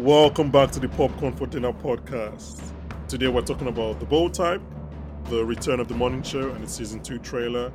[0.00, 2.60] Welcome back to the Popcorn for Dinner podcast.
[3.08, 4.60] Today we're talking about The Bold Type,
[5.30, 7.72] the return of the morning show and its season two trailer,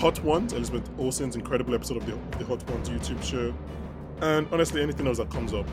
[0.00, 3.54] Hot Ones, Elizabeth Olsen's incredible episode of the, the Hot Ones YouTube show,
[4.20, 5.64] and honestly anything else that comes up.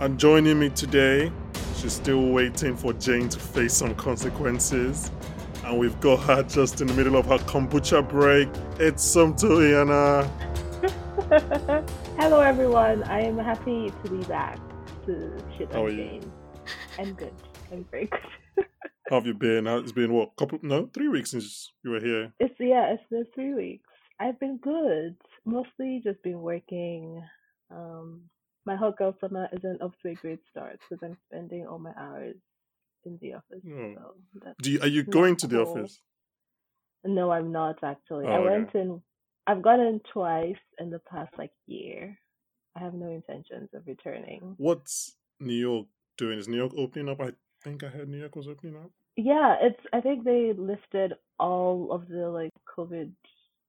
[0.00, 1.32] And joining me today,
[1.76, 5.10] she's still waiting for Jane to face some consequences.
[5.64, 8.50] And we've got her just in the middle of her kombucha break.
[8.78, 10.28] It's Somto Iana.
[12.18, 13.04] Hello, everyone.
[13.04, 14.58] I am happy to be back
[15.06, 16.04] to shit How are on you?
[16.04, 16.32] Jane.
[16.98, 17.32] I'm good.
[17.70, 18.66] I'm very good.
[19.10, 19.66] How have you been?
[19.66, 20.36] How- It's been what?
[20.36, 20.58] Couple?
[20.62, 22.32] No, three weeks since you were here.
[22.38, 23.88] It's yeah, it's been three weeks.
[24.20, 25.16] I've been good.
[25.44, 27.22] Mostly just been working.
[27.70, 28.22] Um,
[28.64, 31.92] my hot girl summer isn't off to a great start because I'm spending all my
[31.98, 32.36] hours
[33.04, 33.62] in the office.
[33.66, 34.14] Oh.
[34.42, 35.72] So Do you, are you going to the cool.
[35.78, 36.00] office?
[37.04, 38.26] no, I'm not actually.
[38.26, 39.02] Oh, I went in.
[39.48, 42.16] I've gone in twice in the past like year.
[42.76, 44.54] I have no intentions of returning.
[44.58, 46.38] What's New York doing?
[46.38, 47.20] Is New York opening up?
[47.20, 48.90] I think I heard New York was opening up.
[49.16, 49.80] Yeah, it's.
[49.92, 53.12] I think they lifted all of the like COVID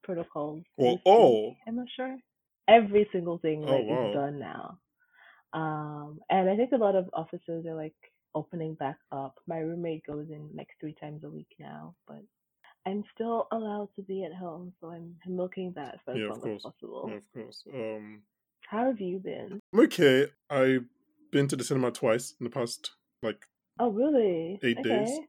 [0.04, 0.64] protocols.
[0.78, 1.58] Well, week.
[1.68, 2.16] I'm not sure.
[2.70, 4.08] Every single thing Oh, like wow.
[4.08, 4.78] is done now.
[5.54, 7.94] Um, and I think a lot of offices are like
[8.34, 9.36] opening back up.
[9.48, 12.24] My roommate goes in like three times a week now, but
[12.86, 16.56] I'm still allowed to be at home, so I'm milking that for as Yeah, long
[16.56, 17.10] as possible.
[17.10, 17.64] Yeah, of course.
[17.74, 18.22] Um,
[18.70, 19.60] How have you been?
[19.74, 20.28] I'm okay.
[20.50, 20.86] I've
[21.32, 23.46] been to the cinema twice in the past like
[23.80, 24.60] Oh, really?
[24.64, 25.20] eight days,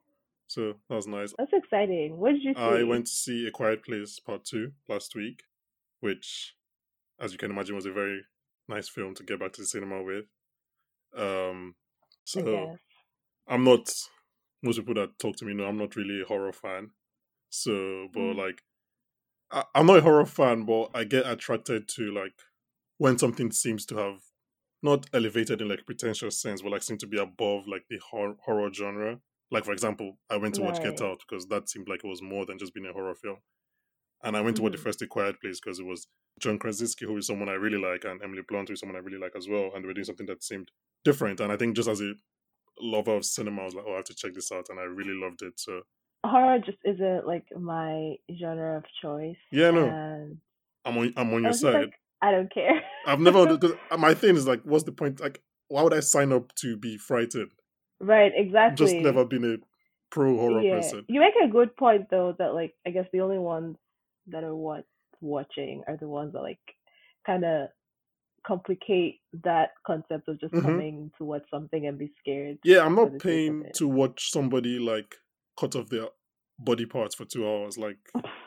[0.48, 1.34] so that was nice.
[1.38, 2.18] that's exciting.
[2.18, 2.60] What did you see?
[2.60, 5.44] I went to see A Quiet Place Part Two last week,
[6.00, 6.54] which,
[7.18, 8.22] as you can imagine, was a very
[8.68, 10.26] nice film to get back to the cinema with.
[11.16, 11.74] Um,
[12.24, 12.76] so.
[13.46, 13.90] I'm not.
[14.62, 16.90] Most people that talk to me know I'm not really a horror fan.
[17.50, 18.36] So, but Mm.
[18.36, 18.62] like,
[19.50, 22.32] I, I'm not a horror fan, but I get attracted to like
[22.98, 24.20] when something seems to have
[24.82, 28.36] not elevated in like pretentious sense, but like seem to be above like the hor-
[28.44, 29.18] horror genre.
[29.50, 32.22] Like for example, I went to watch Get Out because that seemed like it was
[32.22, 33.38] more than just being a horror film,
[34.22, 34.82] and I went to watch the Mhm.
[34.82, 36.08] first A Quiet Place because it was
[36.40, 39.00] John Krasinski, who is someone I really like, and Emily Blunt, who is someone I
[39.00, 40.70] really like as well, and they were doing something that seemed
[41.04, 41.40] different.
[41.40, 42.14] And I think just as a
[42.80, 44.84] lover of cinema, I was like, oh, I have to check this out, and I
[44.84, 45.60] really loved it.
[45.60, 45.82] So
[46.26, 49.36] horror just isn't like my genre of choice.
[49.52, 49.88] Yeah, no.
[49.88, 50.38] And
[50.84, 51.74] I'm on I'm on your side.
[51.74, 52.80] like, I don't care.
[53.06, 55.20] I've never because my thing is like, what's the point?
[55.20, 57.50] Like, why would I sign up to be frightened?
[58.00, 58.86] right, exactly.
[58.86, 59.56] just never been a
[60.10, 60.76] pro horror yeah.
[60.76, 61.04] person.
[61.08, 63.76] You make a good point though that like I guess the only ones
[64.28, 64.84] that are what
[65.20, 66.58] watching are the ones that like
[67.26, 67.68] kind of
[68.46, 70.62] complicate that concept of just Mhm.
[70.62, 72.58] coming to watch something and be scared.
[72.64, 75.16] Yeah, I'm not the sake of paying to watch somebody like
[75.58, 76.08] cut off their
[76.58, 77.76] body parts for two hours.
[77.78, 77.98] Like,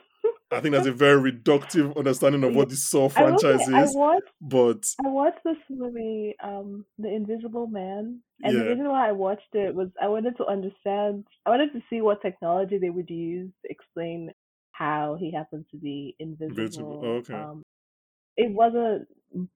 [0.52, 3.86] I think that's a very reductive understanding of what the Saw I franchise I is.
[3.86, 9.14] watched But I watched this movie, um, The Invisible Man, and the reason why I
[9.14, 11.28] watched it was I wanted to understand.
[11.46, 14.34] I wanted to see what technology they would use to explain
[14.72, 16.58] how he happened to be invisible.
[16.58, 17.48] Invisible, oh, okay.
[17.52, 17.64] Um,
[18.38, 19.08] it wasn't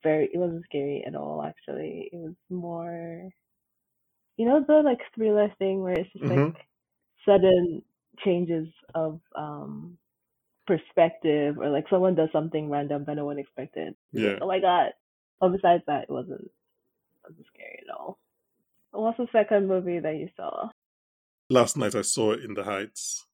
[0.04, 0.30] very.
[0.34, 1.44] It wasn't scary at all.
[1.44, 3.30] Actually, it was more.
[4.38, 6.30] You know the like thriller thing where it's just Mhm.
[6.30, 6.68] like
[7.26, 7.84] sudden
[8.24, 9.98] changes of um
[10.72, 13.94] perspective or like someone does something random that no one expected.
[14.12, 14.38] Yeah.
[14.42, 14.92] oh my god.
[15.40, 16.50] But besides that, it wasn't
[17.24, 18.20] wasn't scary at all.
[18.92, 20.70] What's the second movie that you saw?
[21.50, 23.26] last night I saw it in the Heights,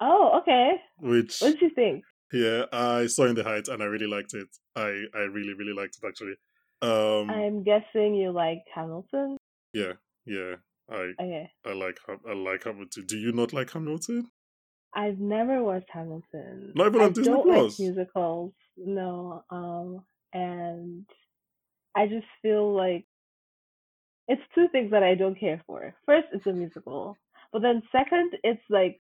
[0.00, 0.74] Oh, okay.
[0.98, 2.04] which What did you think?
[2.32, 4.48] yeah, I saw in the Heights and I really liked it.
[4.76, 6.36] I I really really liked it actually.
[6.82, 9.36] Um, I'm guessing you like Hamilton.
[9.72, 10.54] yeah, yeah.
[10.90, 11.50] I Okay.
[11.64, 13.04] I like I like Hamilton.
[13.06, 14.30] Do you not like Hamilton?
[14.94, 16.72] I've never watched Hamilton.
[16.74, 17.78] Not even I Disney don't Plus?
[17.78, 18.52] like musicals.
[18.76, 19.44] No.
[19.50, 21.06] Um and
[21.96, 23.04] I just feel like
[24.28, 25.94] it's two things that I don't care for.
[26.06, 27.16] First, it's a musical.
[27.52, 29.00] But then second, it's like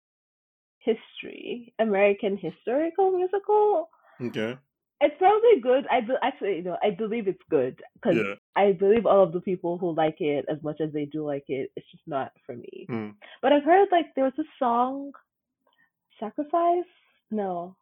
[0.80, 3.88] history, American historical musical.
[4.20, 4.58] Okay.
[5.00, 5.86] It's probably good.
[5.90, 8.34] I be- actually, you know, I believe it's good because Yeah.
[8.56, 11.44] I believe all of the people who like it as much as they do like
[11.48, 11.70] it.
[11.76, 12.86] It's just not for me.
[12.88, 13.10] Hmm.
[13.42, 15.12] But I've heard like there was a song,
[16.24, 16.90] "Sacrifice."
[17.30, 17.76] No,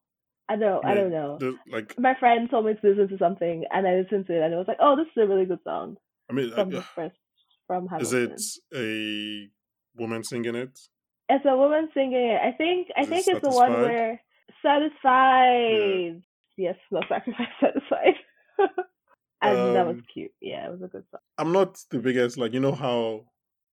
[0.49, 0.85] I don't.
[0.85, 1.39] I don't know.
[1.39, 4.43] the- like My friend told me to listen to something, and I listened to it,
[4.43, 5.97] and it was like, "Oh, this is a really good song
[6.31, 7.17] I mean, from uh, the first
[7.67, 8.41] from is Hamilton." it
[8.79, 9.51] a
[10.01, 10.79] woman singing it?
[11.29, 12.41] It's a woman singing it.
[12.43, 12.89] I think.
[12.97, 14.21] I Is it think it's the one where
[14.63, 16.23] satisfied.
[16.57, 18.15] Yes, no sacrifice, satisfied.
[19.43, 20.33] and that was Um, cute.
[20.41, 21.21] Yeah, it was a good song.
[21.39, 23.25] I'm not the biggest like you know how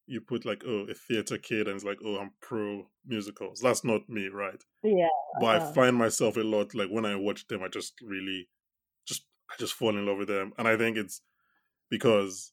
[0.10, 3.60] you put like oh a theater kid and it's like oh I'm pro musicals.
[3.60, 4.62] That's not me, right?
[4.84, 5.08] Yeah.
[5.40, 5.74] But I uh-huh.
[5.74, 8.50] find myself a lot like when I watch them, I just really
[9.08, 11.22] just I just fall in love with them, and I think it's
[11.90, 12.52] because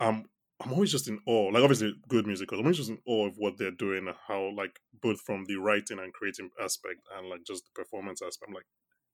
[0.00, 0.24] I'm
[0.60, 1.50] I'm always just in awe.
[1.50, 2.58] Like obviously good musicals.
[2.58, 5.98] I'm always just in awe of what they're doing, how like both from the writing
[5.98, 8.48] and creating aspect and like just the performance aspect.
[8.48, 8.66] I'm like,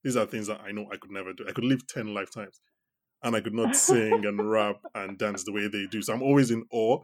[0.02, 1.44] these are things that I know I could never do.
[1.48, 2.60] I could live ten lifetimes
[3.22, 6.02] and I could not sing and rap and dance the way they do.
[6.02, 7.00] So I'm always in awe.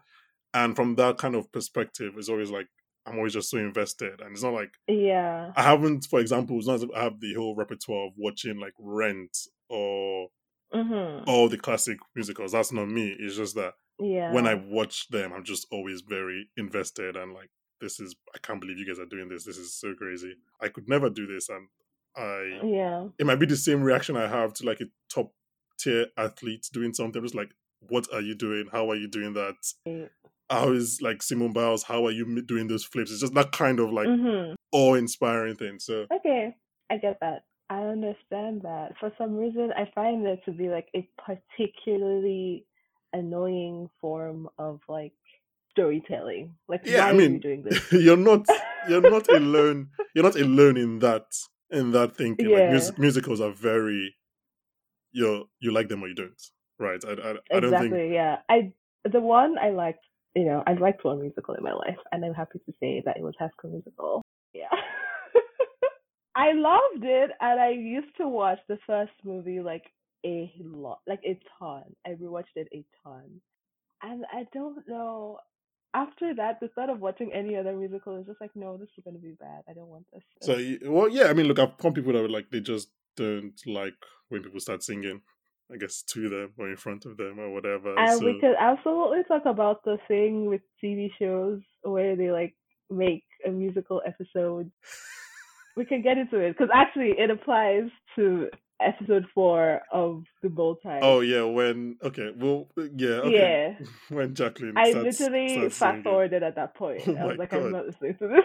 [0.55, 2.69] And from that kind of perspective, it's always like
[3.07, 4.23] I'm always just so invested.
[4.23, 5.53] And it's not like Yeah.
[5.57, 9.37] I haven't, for example, it's not I have the whole repertoire of watching like Rent
[9.69, 10.31] or
[10.73, 11.25] Mhm.
[11.27, 12.53] all the classic musicals.
[12.53, 13.15] That's not me.
[13.19, 14.33] It's just that Yeah.
[14.33, 18.61] when I watch them, I'm just always very invested and like, this is, I can't
[18.61, 19.45] believe you guys are doing this.
[19.45, 20.37] This is so crazy.
[20.61, 21.49] I could never do this.
[21.51, 21.69] And
[22.17, 23.09] I, Yeah.
[23.19, 25.35] it might be the same reaction I have to like a top
[25.79, 27.19] tier athlete doing something.
[27.21, 28.69] I'm just like, what are you doing?
[28.73, 29.57] How are you doing that?
[30.51, 31.83] How is like Simone Biles?
[31.85, 33.11] How are you doing those flips?
[33.11, 34.55] It's just that kind of like Mhm.
[34.73, 35.79] awe inspiring thing.
[35.79, 36.55] So Okay,
[36.91, 37.45] I get that.
[37.71, 38.93] I understand that.
[38.99, 42.67] For some reason, I find that to be like a particularly
[43.13, 45.15] annoying form of like
[45.71, 46.55] storytelling.
[46.69, 47.93] Like, Yeah, why I are you mean, doing this?
[47.93, 48.47] you're not
[48.89, 49.89] you're not alone.
[50.15, 51.27] You're not alone in that
[51.71, 52.47] in that thinking.
[52.51, 52.73] Like Yeah.
[52.73, 54.15] mus- musicals are very
[55.13, 56.43] you you like them or you don't,
[56.79, 57.03] right?
[57.05, 57.91] I, I, I don't exactly.
[58.01, 58.39] think Yeah.
[58.49, 58.73] I
[59.05, 60.05] the one I liked.
[60.35, 63.17] You know, I'd liked one musical in my life, and I'm happy to say that
[63.17, 64.23] it was High School Musical.
[64.53, 64.69] Yeah.
[66.37, 69.85] I loved it, and I used to watch the first movie like
[70.27, 71.85] a lot, like a ton.
[72.07, 73.41] I rewatched it a ton,
[74.03, 75.39] and I don't know.
[75.95, 79.05] After that, the thought of watching any other musical is just like, no, this is
[79.05, 79.63] gonna be bad.
[79.69, 80.23] I don't want this.
[80.43, 80.59] so.
[80.91, 81.27] Well, yeah.
[81.27, 83.95] I mean, look, I've found people that were like they just don't like
[84.29, 85.21] when people start singing.
[85.73, 87.99] I guess to them or in front of them or whatever.
[87.99, 92.55] And so we could absolutely talk about the thing with TV shows where they like
[92.91, 94.71] make a musical episode.
[95.77, 97.85] We can get into it because actually it applies
[98.17, 98.49] to
[98.81, 101.01] episode four of the Bold Type.
[101.03, 103.77] Oh yeah, when okay, well yeah, okay.
[103.81, 103.87] yeah.
[104.17, 107.03] When Jacqueline I starts, literally fast forwarded at that point.
[107.07, 107.63] Oh I was like, God.
[107.63, 108.45] I'm not listening to this.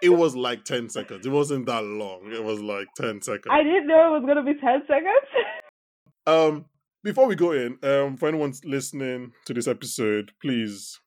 [0.00, 1.26] It was like ten seconds.
[1.26, 2.32] It wasn't that long.
[2.32, 3.46] It was like ten seconds.
[3.50, 5.26] I didn't know it was gonna be ten seconds.
[6.26, 6.66] Um,
[7.02, 11.00] before we go in, um, for anyone listening to this episode, please,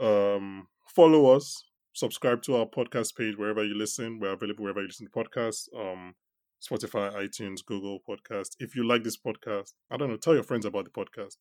[0.00, 4.20] um, follow us, subscribe to our podcast page wherever you listen.
[4.20, 5.68] We're available wherever you listen to podcasts.
[5.76, 6.14] Um,
[6.62, 8.56] Spotify, iTunes, Google Podcast.
[8.58, 11.36] If you like this podcast, I don't know, tell your friends about the podcast.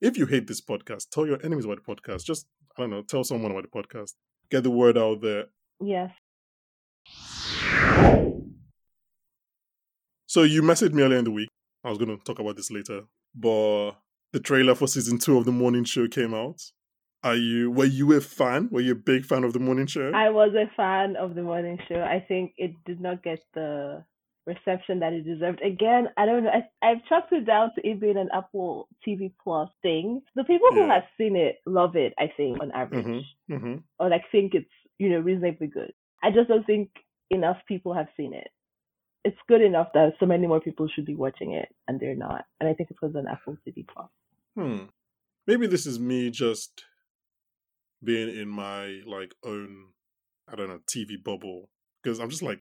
[0.00, 2.24] If you hate this podcast, tell your enemies about the podcast.
[2.24, 2.46] Just
[2.76, 4.12] I don't know, tell someone about the podcast.
[4.50, 5.46] Get the word out there.
[5.80, 6.10] yes.
[10.26, 11.48] So you messaged me earlier in the week.
[11.84, 13.02] I was going to talk about this later,
[13.34, 13.92] but
[14.32, 16.60] the trailer for season two of the morning show came out.
[17.22, 17.70] Are you?
[17.70, 18.68] Were you a fan?
[18.70, 20.10] Were you a big fan of the morning show?
[20.14, 22.00] I was a fan of the morning show.
[22.02, 24.04] I think it did not get the
[24.46, 25.60] reception that it deserved.
[25.62, 26.50] Again, I don't know.
[26.50, 30.22] I, I've chalked it down to it being an Apple TV Plus thing.
[30.34, 30.94] The people who Yeah.
[30.94, 32.14] have seen it love it.
[32.18, 33.54] I think on average, mm-hmm.
[33.54, 33.74] Mm-hmm.
[33.98, 35.92] or like think it's you know reasonably good.
[36.22, 36.88] I just don't think
[37.30, 38.48] enough people have seen it.
[39.24, 42.44] It's good enough that so many more people should be watching it, and they're not.
[42.58, 44.08] And I think it's because on Apple TV Plus.
[44.56, 44.84] Hmm.
[45.46, 46.84] Maybe this is me just
[48.02, 49.88] being in my like own,
[50.50, 51.68] I don't know, TV bubble
[52.02, 52.60] because I'm just like,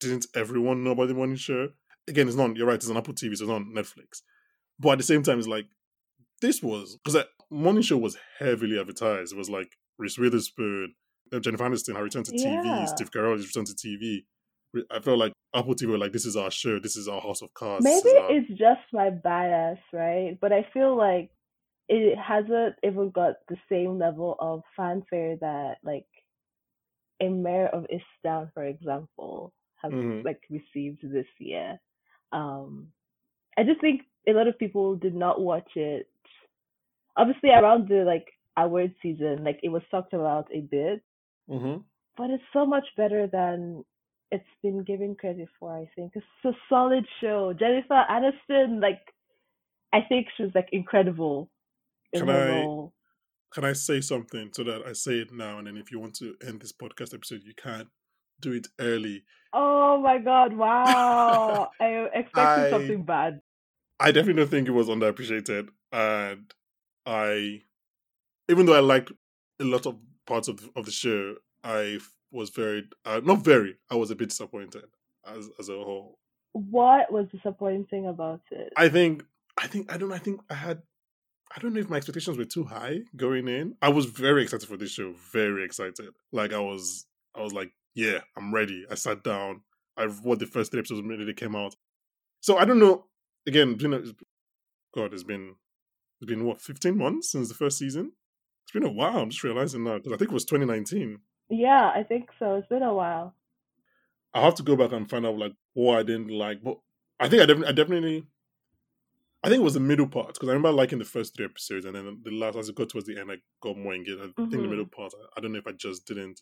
[0.00, 1.68] didn't everyone know about the morning show?
[2.06, 2.56] Again, it's not.
[2.56, 2.74] You're right.
[2.74, 4.20] It's on Apple TV, so it's on Netflix.
[4.78, 5.66] But at the same time, it's like
[6.42, 9.32] this was because morning show was heavily advertised.
[9.32, 10.94] It was like Reese Witherspoon,
[11.40, 12.62] Jennifer Aniston, her return to Yeah.
[12.62, 14.24] TV, Steve Carell's return to TV.
[14.90, 17.42] I felt like Apple TV were like, this is our show, this is our House
[17.42, 17.84] of Cards.
[17.84, 20.38] Maybe our- it's just my bias, right?
[20.40, 21.30] But I feel like
[21.88, 26.06] it hasn't even got the same level of fanfare that like
[27.20, 29.52] a Mare of Easttown, for example,
[29.82, 30.24] has Mhm.
[30.24, 31.78] like received this year.
[32.32, 32.92] Um,
[33.56, 36.08] I just think a lot of people did not watch it.
[37.16, 41.02] Obviously, around the like award season, like it was talked about a bit,
[41.48, 41.84] Mhm.
[42.16, 43.84] but it's so much better than
[44.30, 45.72] it's been given credit for.
[45.76, 47.52] I think it's a solid show.
[47.58, 49.00] Jennifer Aniston, like,
[49.92, 51.50] I think she's like incredible
[52.12, 52.92] in Can I- role.
[53.52, 56.14] Can I say something so that I say it now, and then if you want
[56.16, 57.86] to end this podcast episode, you can
[58.40, 59.22] do it early.
[59.52, 60.52] Oh my god!
[60.56, 63.40] Wow, I expected I- something bad.
[64.00, 66.52] I definitely don't think it was underappreciated, and
[67.06, 67.60] I,
[68.50, 69.12] even though I liked
[69.60, 71.98] a lot of parts of the, of the show, I
[72.34, 73.76] was very uh, not very.
[73.90, 74.84] I was a bit disappointed
[75.26, 76.18] as as a whole.
[76.52, 78.72] What was disappointing about it?
[78.76, 79.24] I think
[79.56, 80.12] I think I don't.
[80.12, 80.82] I think I had.
[81.56, 83.76] I don't know if my expectations were too high going in.
[83.80, 85.14] I was very excited for this show.
[85.32, 86.10] Very excited.
[86.32, 87.06] Like I was.
[87.36, 88.84] I was like, yeah, I'm ready.
[88.90, 89.62] I sat down.
[89.96, 91.74] I watched the first three episodes they came out.
[92.40, 93.06] So I don't know.
[93.46, 94.02] Again, you know,
[94.94, 95.54] God, it's been
[96.20, 98.12] It's been what, 15 months since the first season?
[98.64, 99.18] It's been a while.
[99.18, 101.18] I'm just realizing now because I think it was 2019.
[101.48, 102.56] Yeah, I think so.
[102.56, 103.34] It's been a while.
[104.32, 106.62] I'll have to go back and find out like what I didn't like.
[106.62, 106.78] But
[107.20, 108.24] I think I definitely, I definitely,
[109.44, 111.84] I think it was the middle part because I remember liking the first three episodes,
[111.84, 114.18] and then the last, as it got towards the end, I got more engaged.
[114.18, 115.02] I think the middle mm-hmm.
[115.02, 116.40] part, I, I don't know if I just didn't.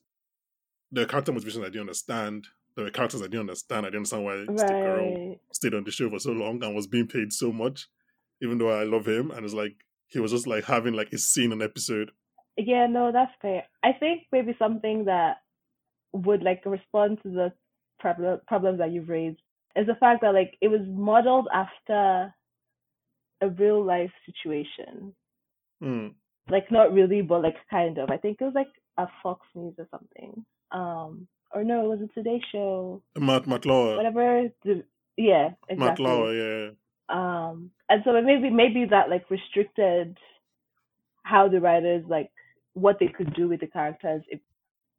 [0.93, 2.47] The character motivations I didn't understand.
[2.75, 3.85] There were characters I didn't understand.
[3.85, 6.87] I didn't understand why Steve Carell stayed on the show for so long and was
[6.87, 7.89] being paid so much,
[8.41, 9.31] even though I love him.
[9.31, 9.75] And it's like
[10.07, 12.13] he was just like having like a scene an episode.
[12.57, 13.65] Yeah, no, that's fair.
[13.83, 15.39] I think maybe something that
[16.13, 17.53] would like respond to the
[17.99, 19.39] problem problems that you've raised
[19.77, 22.35] is the fact that like it was modeled after
[23.41, 25.15] a real life situation.
[25.81, 26.09] Hmm.
[26.51, 28.11] Like not really, but like kind of.
[28.11, 30.45] I think it was like a Fox News or something.
[30.73, 33.03] Um, or no, it was a Today Show.
[33.17, 34.49] Matt Lauer, Whatever.
[34.65, 34.85] The,
[35.17, 36.05] yeah, Matt exactly.
[36.05, 36.71] Lauer, yeah.
[37.09, 40.17] um and so maybe maybe that like restricted
[41.23, 42.31] how the writers like
[42.75, 44.41] what they could do with the characters if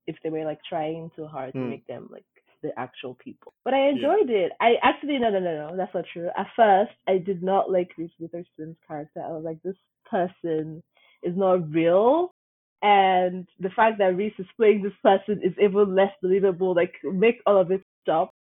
[0.08, 1.70] if they were like trying too hard to Hmm.
[1.70, 2.26] make them like
[2.64, 3.54] the actual people.
[3.66, 4.54] But i enjoyed it.
[4.62, 6.30] I actually no no no no that's not true.
[6.38, 9.22] At first i did not like reese witherspoon's character.
[9.24, 9.78] I was like this
[10.10, 10.84] person
[11.24, 12.34] is not real.
[12.82, 17.42] And the fact that reese is playing this person is even less believable like make
[17.46, 18.32] all of it stop.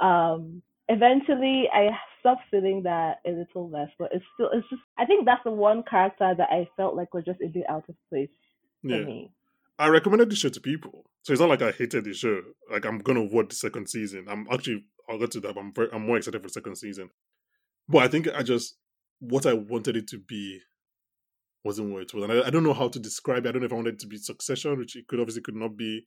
[0.00, 5.06] Um eventually I stopped feeling that a little less, but it's still it's just I
[5.06, 7.96] think that's the one character that I felt like was just a bit out of
[8.10, 8.30] place
[8.88, 9.04] Yeah.
[9.04, 9.32] me.
[9.78, 11.04] I recommended the show to people.
[11.22, 12.40] So it's not like I hated the show.
[12.70, 14.26] Like I'm gonna watch the second season.
[14.28, 15.54] I'm actually I'll get to that.
[15.54, 17.10] But I'm very, I'm more excited for the second season.
[17.88, 18.76] But I think I just
[19.20, 20.60] what I wanted it to be
[21.64, 23.48] wasn't what it was, and I, I don't know how to describe it.
[23.48, 25.56] I don't know if I wanted it to be Succession, which it could obviously could
[25.56, 26.06] not be.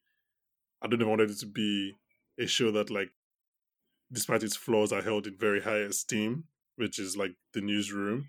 [0.81, 1.93] I don't know if I wanted it to be
[2.39, 3.09] a show that like,
[4.12, 6.45] despite its flaws, I held in very high esteem,
[6.77, 8.27] which is like the newsroom.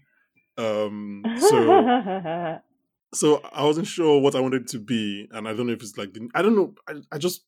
[0.59, 2.59] Um, so
[3.15, 5.97] so I wasn't sure what I wanted to be, and I don't know if it's
[5.99, 6.75] like the, I don't know.
[6.89, 7.45] I, I just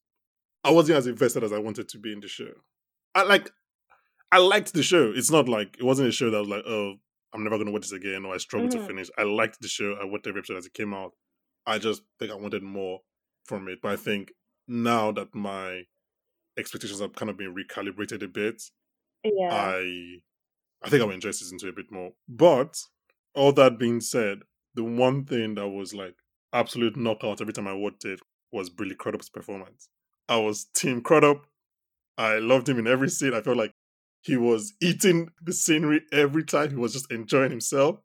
[0.65, 2.53] I wasn't as invested as I wanted to be in the show.
[3.15, 3.51] I like
[4.31, 5.13] I liked the show.
[5.15, 6.95] It's not like it wasn't a show that was like oh
[7.35, 8.87] I'm never gonna watch this again or I struggled to Mhm.
[8.87, 9.09] finish.
[9.19, 9.95] I liked the show.
[10.01, 11.13] I watched every episode as it came out.
[11.67, 13.01] I just think I wanted more
[13.45, 13.81] from it.
[13.83, 14.33] But I think
[14.69, 15.83] now that my
[16.59, 18.63] expectations have kind of been recalibrated a bit,
[19.25, 19.49] yeah.
[19.51, 20.17] I
[20.85, 22.13] I think I'll enjoy season two a bit more.
[22.29, 22.77] But
[23.35, 24.41] all that being said,
[24.75, 26.15] the one thing that was like
[26.53, 28.21] absolute knockout every time I watched it
[28.53, 29.89] was Billy Crudup's performance.
[30.29, 31.47] I was Team Crudup.
[32.19, 33.35] I loved him in every scene.
[33.35, 33.73] I felt like
[34.21, 36.71] he was eating the scenery every time.
[36.71, 37.99] He was just enjoying himself.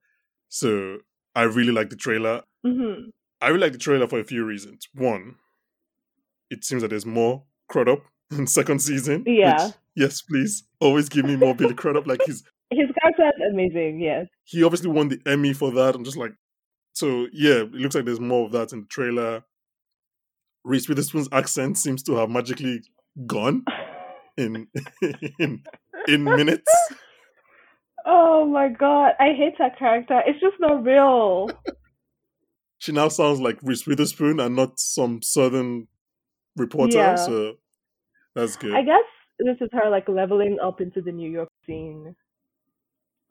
[0.49, 0.99] So
[1.35, 2.43] I really like the trailer.
[2.65, 3.09] hmm
[3.39, 4.87] I really like the trailer for a few reasons.
[4.95, 5.35] One,
[6.49, 7.99] it seems that there's more Crudup
[8.31, 9.19] in second season.
[9.25, 9.71] which, Yeah.
[9.95, 10.63] yes, please.
[10.79, 12.07] Always give me more Billy Crudup.
[12.07, 14.27] Like he's His character is amazing, yes.
[14.45, 15.93] he obviously won the Emmy for that.
[15.95, 16.31] I'm just like,
[16.97, 19.43] so yeah, it looks like there's more of that in the trailer.
[20.63, 22.81] Reese Witherspoon's accent seems to have magically
[23.27, 23.63] gone
[24.35, 24.67] in
[25.39, 25.63] in
[26.07, 26.71] in minutes.
[28.05, 30.21] oh my god, I hate that character.
[30.25, 31.49] It's just not real.
[32.79, 35.87] She now sounds like Reese Witherspoon and not some southern
[36.55, 36.99] reporter.
[36.99, 37.15] Yeah.
[37.15, 37.55] So
[38.35, 38.75] that's good.
[38.75, 39.03] I guess
[39.39, 42.15] this is her like leveling up into the New York scene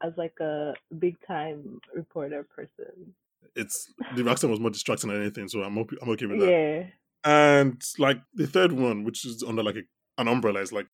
[0.02, 3.14] as like a big time reporter person.
[3.54, 6.50] It's the accent was more distracting than anything, so I'm okay, I'm okay with that.
[6.50, 6.84] Yeah.
[7.24, 9.82] And like the third one, which is under like a,
[10.20, 10.86] an umbrella, is like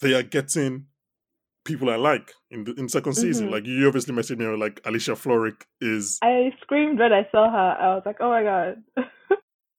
[0.00, 0.86] they are getting
[1.64, 3.48] people I like in the in second season.
[3.48, 3.52] Mhm.
[3.52, 6.18] Like you obviously messaged me like Alicia Florrick is.
[6.22, 7.76] I screamed when I saw her.
[7.80, 8.82] I was like, oh my god.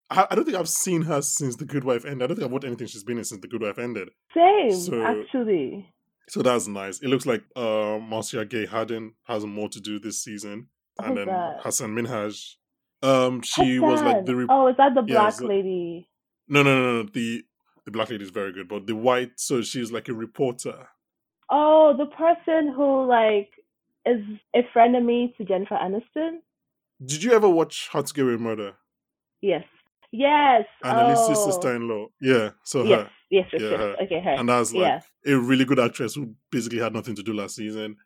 [0.09, 2.23] I, I don't think I've seen her since The Good Wife ended.
[2.23, 4.09] I don't think I've watched anything she's been in since The Good Wife ended.
[4.35, 5.89] Same, So- actually.
[6.29, 7.01] So that's nice.
[7.01, 10.67] It looks like uh, Marcia Gay Harden has more to do this season,
[11.01, 11.57] and then that?
[11.61, 12.55] Hassan Minhaj.
[13.01, 16.07] Um, she was like the re- oh, is that the Yeah, black lady?
[16.47, 17.09] no, no, no, no.
[17.13, 17.43] The
[17.85, 19.31] the black lady is very good, but the white.
[19.37, 20.87] So she's like a reporter.
[21.49, 23.49] Oh, the person who like
[24.05, 24.21] is
[24.55, 26.39] a frenemy to Jennifer Aniston.
[27.05, 28.73] Did you ever watch How to Get Away with Murder?
[29.41, 29.65] Yes.
[30.11, 30.63] Yes.
[30.83, 31.45] Annalise's oh.
[31.51, 32.07] sister-in-law.
[32.21, 32.99] Yeah, so Yes.
[32.99, 33.09] her.
[33.29, 33.45] Yes.
[33.51, 33.61] Yes.
[33.61, 33.79] Yeah, yes.
[33.79, 33.95] her.
[34.03, 34.21] Okay.
[34.21, 34.29] Her.
[34.31, 35.33] And that's like yeah.
[35.33, 37.97] a really good actress who basically had nothing to do last season.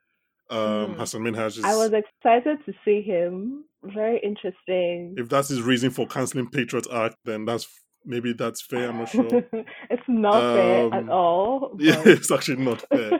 [0.49, 0.95] Um, Mm.
[0.97, 1.63] Hassan Minhaj is.
[1.63, 3.65] I was excited to see him.
[3.83, 5.15] Very interesting.
[5.17, 7.67] if that's his reason for canceling Patriot Act, then that's
[8.05, 8.89] maybe that's fair.
[8.89, 9.25] I'm not sure.
[9.89, 11.75] it's not fair at Um, all.
[11.79, 13.19] yeah, it's actually not fair.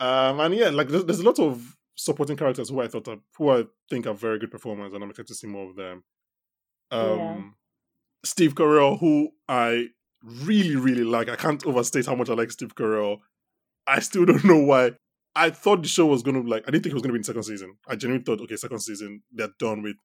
[0.00, 3.18] Um, and yeah, like there's, there's a lot of supporting characters who I thought are,
[3.36, 6.02] who I think are very good performers, and I'm excited to see more of them.
[6.90, 7.40] Um, Yeah.
[8.24, 9.88] Steve Carell, who I
[10.24, 11.28] really, really like.
[11.28, 13.18] I can't overstate how much I like Steve Carell.
[13.86, 14.92] I still don't know why
[15.34, 16.64] I thought the show was going to be like.
[16.66, 17.76] I didn't think it was going to be in second season.
[17.88, 19.96] I genuinely thought, okay, second season they're done with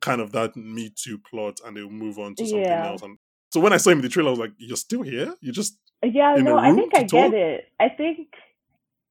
[0.00, 2.86] kind of that Me Too plot and they'll move on to something Yeah.
[2.88, 3.02] else.
[3.02, 3.18] And
[3.52, 5.34] so when I saw him in the trailer, I was like, "You're still here?
[5.40, 7.32] You just Yeah, no, I think I get talk?
[7.32, 7.64] it.
[7.80, 8.28] I think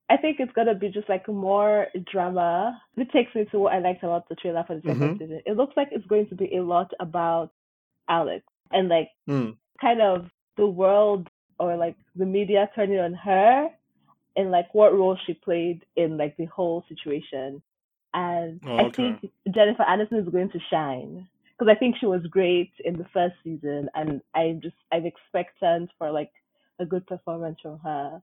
[0.09, 2.79] I think it's gonna be just like more drama.
[2.97, 5.19] It takes me to what I liked about the trailer for the 2nd Mhm.
[5.19, 5.41] season.
[5.45, 7.51] It looks like it's going to be a lot about
[8.09, 9.51] Alex and like Hmm.
[9.79, 11.29] kind of the world
[11.59, 13.69] or like the media turning on her
[14.35, 17.61] and like what role she played in like the whole situation.
[18.13, 19.15] And Oh, I okay.
[19.19, 23.05] think Jennifer Aniston is going to shine because I think she was great in the
[23.13, 26.31] first season, and I'm just I'm expectant for like
[26.79, 28.21] a good performance from her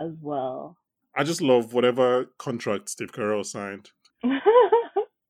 [0.00, 0.76] as well.
[1.14, 3.90] I just love whatever contract Steve Carell signed
[4.22, 4.40] because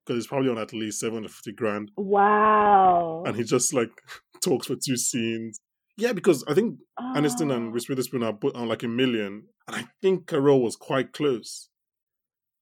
[0.09, 3.23] he's probably on at least seven fifty grand, wow.
[3.27, 3.91] and he just like
[4.45, 5.59] talks for two scenes.
[6.02, 6.78] Yeah, because I think
[7.16, 7.71] Aniston and Oh.
[7.75, 9.32] Reese Witherspoon are both on like a million,
[9.66, 11.68] and I think Carell was quite close.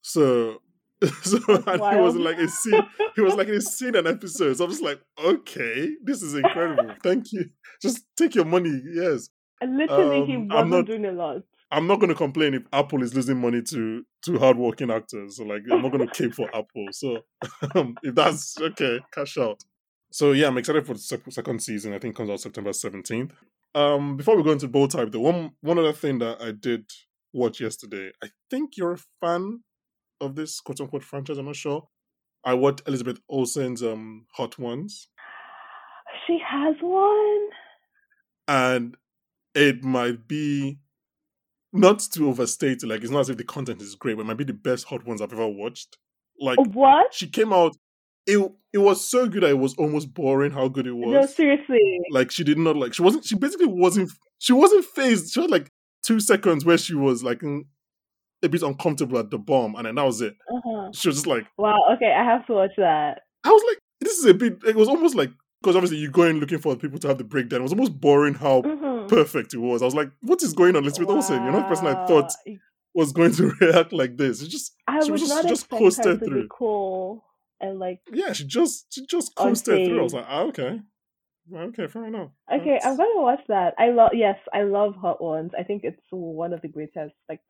[0.03, 0.59] So,
[1.23, 2.83] so and he was like a scene.
[3.17, 4.57] He was like in a scene and episode.
[4.57, 6.95] So I was like, okay, this is incredible.
[7.03, 7.47] Thank you.
[7.83, 8.81] Just take your money.
[8.95, 9.29] Yes,
[9.63, 11.43] And literally, he Um, I'm wasn't not- doing a lot.
[11.73, 15.37] I'm not going to complain if Apple is losing money to to hardworking actors.
[15.37, 16.87] So like, I'm not going to cape for Apple.
[16.91, 17.19] So
[17.77, 19.61] um, if that's okay, cash out.
[20.13, 20.99] So yeah, I'm excited for the
[21.31, 21.93] second season.
[21.95, 23.31] I think it comes out September 17th.
[23.75, 26.91] Um, before we go into Bold Type, the one one other thing that I did
[27.33, 28.11] watch yesterday.
[28.23, 29.61] I think you're a fan
[30.21, 31.39] of this quote unquote franchise.
[31.39, 31.89] I'm not sure.
[32.45, 35.09] I watched Elizabeth Olsen's um Hot Ones,
[36.27, 37.49] She has one.
[38.49, 38.97] and
[39.55, 40.79] it might be
[41.73, 42.83] not to overstate.
[42.85, 44.87] Like it's not as if the content is great, but it might be the best
[44.87, 45.99] Hot Ones I've ever watched.
[46.41, 47.15] Like What?
[47.15, 47.77] she came out.
[48.27, 51.13] It it was so good that it was almost boring how good it was.
[51.13, 51.99] No, seriously.
[52.11, 55.33] like she did not like she wasn't she basically wasn't she wasn't phased.
[55.33, 55.69] She had like
[56.05, 60.05] two seconds where she was like a bit uncomfortable at the bomb, and then that
[60.05, 60.35] was it.
[60.53, 60.91] Uh-huh.
[60.93, 61.79] She was just like Wow.
[61.95, 63.21] Okay, I have to watch that.
[63.45, 64.59] I was like, this is a bit.
[64.67, 65.31] It was almost like
[65.63, 67.61] because obviously you go in looking for people to have the breakdown.
[67.61, 69.09] It was almost boring how Mhm.
[69.09, 69.83] perfect it was.
[69.83, 70.83] I was like, what is going on?
[70.85, 72.31] Elizabeth Olsen, you're not the person I thought
[72.95, 74.41] was going to react like this.
[74.43, 76.43] It just I she was just- not just expect her coasted to through.
[76.43, 77.25] be cool
[77.61, 78.01] and like.
[78.13, 80.01] yeah, she just she just coasted through.
[80.01, 80.81] I was like, ah, okay,
[81.55, 82.31] okay, fair enough.
[82.53, 83.75] Okay, I'm gonna watch that.
[83.79, 84.11] I love.
[84.15, 85.53] Yes, I love Hot Ones.
[85.59, 87.41] I think it's one of the greatest like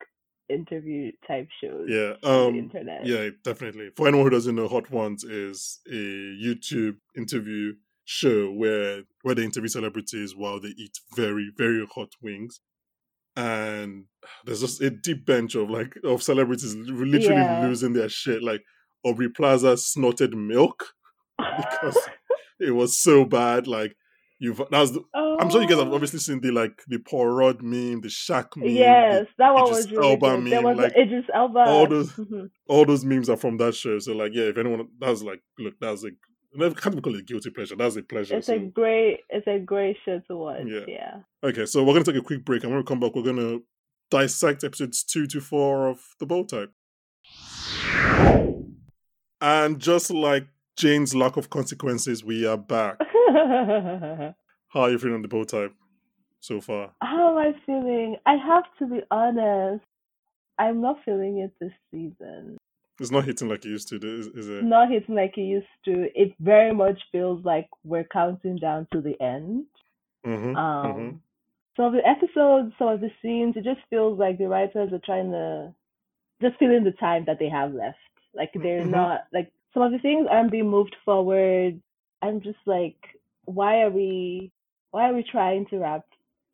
[0.49, 3.05] interview type shows Yeah, on the um, internet.
[3.05, 3.89] yeah, definitely.
[3.95, 9.43] For anyone who doesn't know, Hot Ones is a YouTube interview show where where they
[9.45, 12.59] interview celebrities while they eat very very hot wings,
[13.35, 14.05] and
[14.45, 17.61] there's just a deep bench of like of celebrities literally Yeah.
[17.61, 18.43] losing their shit.
[18.43, 18.61] Like
[19.03, 20.93] Aubrey Plaza snorted milk
[21.37, 21.97] because
[22.59, 23.67] it was so bad.
[23.67, 23.95] Like
[24.39, 25.95] you've that's the, I'm sure you guys have Oh.
[25.95, 29.77] obviously seen the like the Paul Rudd meme, the Shaq meme, Yes, that one Idris
[29.77, 30.43] was really Elba good.
[30.43, 31.59] Meme, was like, Idris Elba.
[31.59, 32.49] all those Mhm.
[32.67, 33.97] all those memes are from that show.
[33.99, 36.09] So like, yeah, if anyone that's like, look, that's a
[36.53, 37.77] I can't even call it guilty pleasure.
[37.77, 38.35] That's a pleasure.
[38.35, 40.63] It's so, a great, it's a great show to watch.
[40.67, 40.81] Yeah.
[40.85, 41.17] Yeah.
[41.43, 43.59] okay, so we're gonna take a quick break, and when we come back, we're gonna
[44.09, 46.71] dissect episodes two to four of the Bold Type.
[49.41, 52.97] And just like Jane's lack of consequences, we are back.
[53.33, 55.73] How are you feeling on the Bold Type
[56.39, 56.91] so far?
[57.01, 58.17] How am I feeling?
[58.25, 59.83] I have to be honest.
[60.59, 62.57] I'm not feeling it this season.
[62.99, 64.63] It's not hitting like it used to, is, is it?
[64.63, 66.07] Not hitting like it used to.
[66.13, 69.65] It very much feels like we're counting down to the end.
[70.25, 70.55] Mm-hmm.
[70.55, 71.19] Um, mhm.
[71.75, 75.01] some of the episodes, some of the scenes, it just feels like the writers are
[75.03, 75.73] trying to
[76.43, 77.97] just fill in the time that they have left.
[78.33, 78.91] Like they're Mhm.
[78.91, 81.81] not like some of the things aren't being moved forward.
[82.21, 82.97] I'm just like,
[83.45, 84.51] why are we
[84.91, 86.05] why are we trying to wrap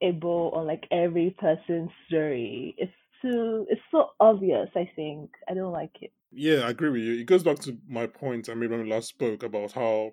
[0.02, 2.76] a bow on like every person's story?
[2.78, 5.32] It's too it's so obvious, I think.
[5.50, 6.12] I don't like it.
[6.32, 7.14] Yeah, I agree with you.
[7.20, 10.12] It goes back to my point I made when we last spoke about how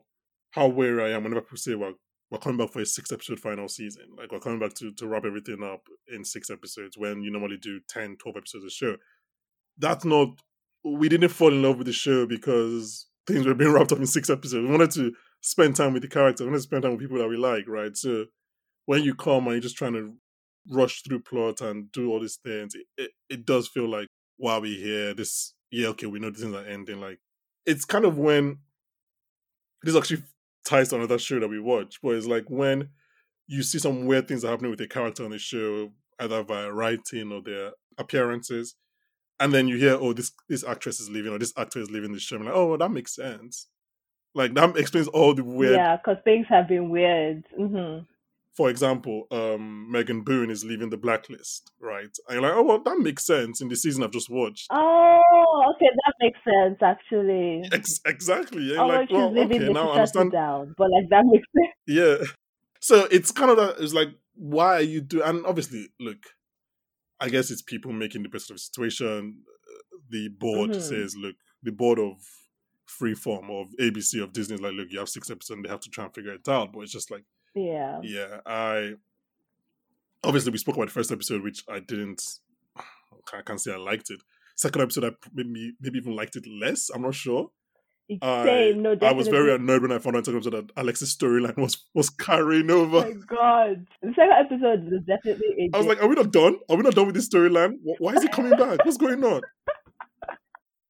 [0.52, 1.94] how wary I am whenever people say we're
[2.30, 4.14] we're coming back for a six episode final season.
[4.16, 7.58] Like we're coming back to, to wrap everything up in six episodes when you normally
[7.58, 8.96] do 10, 12 episodes a show.
[9.78, 10.28] That's not
[10.84, 14.06] we didn't fall in love with the show because things were being wrapped up in
[14.06, 14.64] six episodes.
[14.64, 17.18] We wanted to spend time with the characters, we wanted to spend time with people
[17.18, 17.96] that we like, right?
[17.96, 18.26] So
[18.86, 20.14] when you come and you're just trying to
[20.70, 24.60] rush through plot and do all these things, it, it, it does feel like while
[24.60, 27.00] we're here, this yeah, okay, we know these things are ending.
[27.00, 27.18] Like
[27.66, 28.58] it's kind of when
[29.82, 30.22] this actually
[30.66, 32.90] ties to another show that we watch, but it's like when
[33.46, 36.72] you see some weird things are happening with a character on the show, either via
[36.72, 38.74] writing or their appearances,
[39.40, 42.12] and then you hear, oh, this this actress is leaving or this actor is leaving
[42.12, 42.36] the show.
[42.36, 43.68] I'm like, oh, that makes sense.
[44.34, 47.44] Like that explains all the weird Yeah, because things have been weird.
[47.56, 48.00] hmm
[48.56, 52.16] for example, um, Megan Boone is leaving the blacklist, right?
[52.28, 54.68] And you're like, oh well, that makes sense in the season I've just watched.
[54.70, 57.62] Oh, okay, that makes sense actually.
[57.72, 58.62] Ex- exactly.
[58.72, 60.32] Yeah, Oh, like, she's well, leaving okay, to now I understand.
[60.32, 61.74] down, but like that makes sense.
[61.88, 62.16] Yeah.
[62.80, 63.76] So it's kind of that.
[63.82, 65.24] It's like, why are you doing?
[65.28, 66.18] And obviously, look,
[67.20, 69.42] I guess it's people making the best of the situation.
[70.10, 70.80] The board Mhm.
[70.80, 72.16] says, look, the board of
[72.88, 75.80] Freeform of ABC of Disney is like, look, you have six episodes, and they have
[75.80, 76.72] to try and figure it out.
[76.72, 77.24] But it's just like,
[77.54, 78.00] Yeah.
[78.02, 78.94] yeah, I
[80.22, 82.22] obviously we spoke about the first episode, which I didn't.
[83.32, 84.20] I can't say I liked it.
[84.56, 86.90] Second episode, I maybe maybe even liked it less.
[86.90, 87.50] I'm not sure.
[88.20, 90.78] I, Same, no, I was very annoyed when I found out in second episode that
[90.78, 93.00] Alex's storyline was was carrying Oh over.
[93.00, 93.86] my god.
[94.02, 96.58] The second episode was definitely a I was like, are we not done?
[96.68, 97.76] Are we not done with this storyline?
[97.98, 98.84] Why is he coming back?
[98.84, 99.40] What's going on?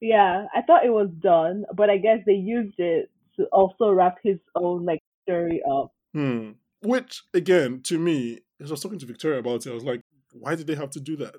[0.01, 4.17] Yeah, I thought it was done, but I guess they used it to also wrap
[4.23, 5.93] his own like story up.
[6.13, 6.51] Hmm.
[6.83, 10.01] Which, again, to me, as I was talking to Victoria about it, I was like,
[10.33, 11.35] why did they have to do that?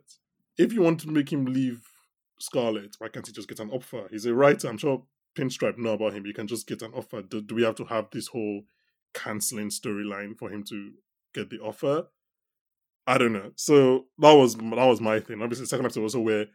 [0.58, 1.82] If you want to make him leave
[2.40, 4.08] Scarlet, why can't he just get an offer?
[4.10, 4.68] He's a writer.
[4.68, 5.04] I'm sure
[5.36, 6.26] Pinstripe know about him.
[6.26, 7.22] You can just get an offer.
[7.22, 8.62] Do, do we have to have this whole
[9.14, 10.92] cancelling storyline for him to
[11.34, 12.08] get the offer?
[13.06, 13.52] I don't know.
[13.56, 15.40] So that was that was my thing.
[15.42, 16.46] Obviously, the second episode was also where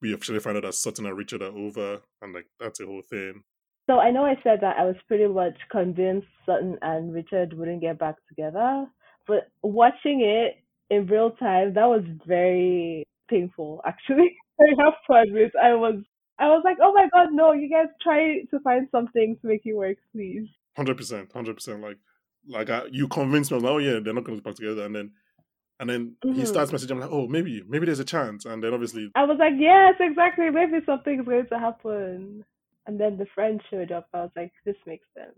[0.00, 3.02] we officially find out that Sutton and Richard are over, and like that's a whole
[3.02, 3.42] thing.
[3.88, 7.80] So I know I said that I was pretty much convinced Sutton and Richard wouldn't
[7.80, 8.86] get back together,
[9.26, 13.80] but watching it in real time, that was very painful.
[13.86, 16.02] Actually, I have to admit, I was
[16.40, 17.52] I was like, oh my god, no!
[17.52, 20.46] You guys try to find something to make it work, please.
[20.76, 21.80] Hundred percent, hundred percent.
[21.82, 21.98] Like,
[22.46, 23.58] like I, you convinced me.
[23.58, 24.84] Like, oh yeah, they're not going to be back together.
[24.86, 25.10] And then,
[25.80, 26.46] and then he Mhm.
[26.46, 26.92] starts messaging.
[26.92, 28.44] I'm like, oh, maybe, maybe there's a chance.
[28.44, 30.48] And then obviously, I was like, yes, exactly.
[30.50, 32.44] Maybe something's going to happen.
[32.86, 34.08] And then the friend showed up.
[34.14, 35.36] I was like, this makes sense.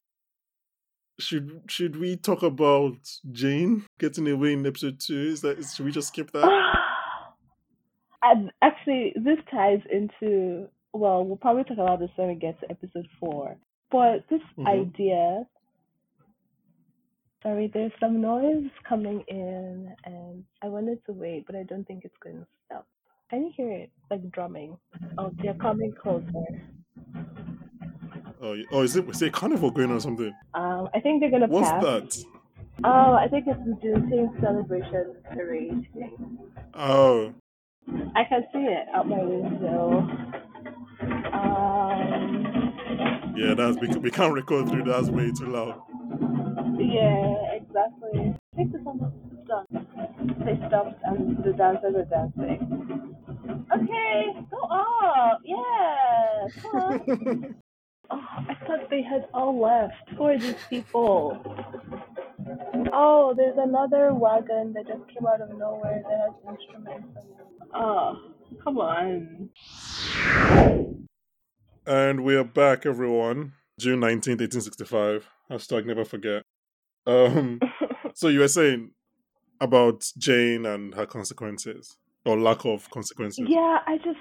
[1.18, 2.96] should should we talk about
[3.32, 5.18] Jane getting away in episode two?
[5.32, 6.44] Is that should we just skip that?
[8.22, 12.70] and actually, this ties into well, we'll probably talk about this when we get to
[12.70, 13.56] episode four.
[13.90, 14.66] But this Mhm.
[14.66, 15.46] idea.
[17.42, 22.04] Sorry, there's some noise coming in, and I wanted to wait, but I don't think
[22.04, 22.86] it's going to stop.
[23.30, 23.90] Can you hear it?
[24.10, 24.76] Like drumming.
[25.16, 26.44] Oh, they're coming closer.
[28.42, 30.34] Oh, oh, is it is it a carnival going or something?
[30.54, 31.82] Um, I think they're gonna What's pass.
[31.82, 32.24] that?
[32.84, 35.86] Oh, I think it's the Juneteenth celebration parade.
[36.74, 37.32] Oh,
[38.16, 40.08] I can see it out my window.
[41.02, 42.74] Um,
[43.36, 44.84] yeah, that's we, we can't record through.
[44.84, 45.80] That's way too loud.
[46.78, 48.34] yeah, exactly.
[48.52, 49.14] I think it's almost
[49.46, 49.86] done.
[50.44, 53.16] They stopped and the dancers are dancing.
[53.74, 55.40] Okay, go up.
[55.44, 57.54] Yeah, come on.
[58.12, 59.94] Oh, I thought they had all left.
[60.16, 61.38] Who are these people?
[62.92, 67.18] Oh, there's another wagon that just came out of nowhere that has instruments.
[67.74, 68.16] Oh,
[68.62, 69.50] come on.
[71.86, 73.52] And we are back, everyone.
[73.78, 75.26] June nineteenth, eighteen sixty-five.
[75.50, 76.42] Hashtag never forget.
[77.06, 77.60] Um.
[78.12, 78.90] So you were saying
[79.60, 83.44] about Jane and her consequences or lack of consequences.
[83.48, 84.18] yeah, I just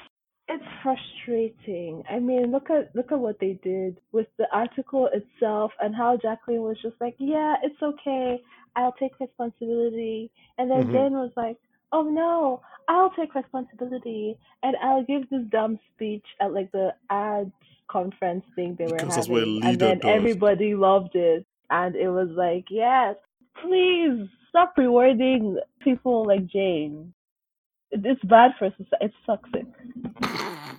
[0.49, 2.03] it's frustrating.
[2.09, 6.17] I mean, look at look at what they did with the article itself and how
[6.17, 8.41] Jacqueline was just like, "Yeah, it's okay.
[8.75, 10.91] I'll take responsibility." And then Mhm.
[10.91, 11.57] Jane was like,
[11.91, 17.51] "Oh no, I'll take responsibility and I'll give this dumb speech at like the ad
[17.88, 20.09] conference thing they were Because having." and then does.
[20.09, 23.15] everybody loved it and it was like, "Yes,
[23.62, 27.13] please stop rewarding people like Jane."
[27.91, 29.06] It- It's bad for society.
[29.06, 29.65] It's toxic.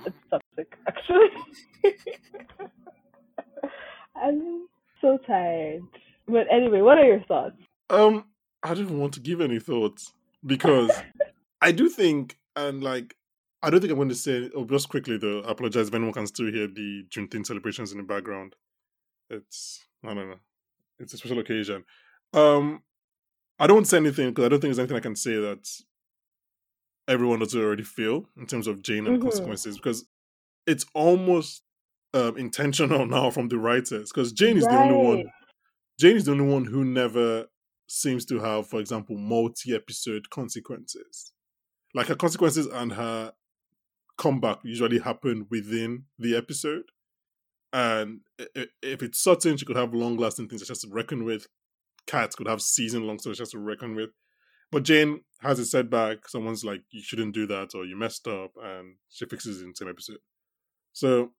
[0.07, 1.29] It's toxic, actually.
[4.17, 4.67] I'm
[5.01, 5.83] so tired.
[6.27, 7.57] But anyway, what are your thoughts?
[7.89, 8.25] Um,
[8.63, 10.13] I don't want to give any thoughts
[10.45, 10.91] because
[11.61, 13.17] I do think, and like,
[13.63, 14.51] I don't think I'm going to say.
[14.55, 17.99] Oh, just quickly though, I apologize if anyone can still hear the Juneteenth celebrations in
[17.99, 18.55] the background.
[19.29, 20.41] It's I don't know,
[20.99, 21.85] it's a special occasion.
[22.33, 22.83] Um,
[23.59, 25.69] I don't say anything because I don't think there's anything I can say that
[27.11, 29.25] everyone doesn't already feel in terms of Jane and Mhm.
[29.25, 30.07] consequences because
[30.67, 31.63] it's almost
[32.15, 35.25] um, intentional now from the writers because Jane is the only one
[36.01, 37.47] Jane is the only one who never
[37.89, 41.33] seems to have, for example, multi-episode consequences.
[41.95, 43.35] Like her consequences and her
[44.17, 46.85] comeback usually happen within the episode.
[47.73, 48.21] And
[48.83, 51.47] if it's certain, she could have long-lasting things that she has to reckon with.
[52.07, 54.11] Cats could have season-long stories she has to reckon with.
[54.73, 56.29] But Jane has a setback.
[56.29, 59.71] Someone's like, "You shouldn't do that," or "You messed up," and she fixes it in
[59.71, 60.19] the same episode.
[60.93, 61.31] So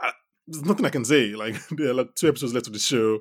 [0.00, 0.12] I,
[0.46, 1.34] there's nothing I can say.
[1.34, 3.20] Like there are like two episodes left of the show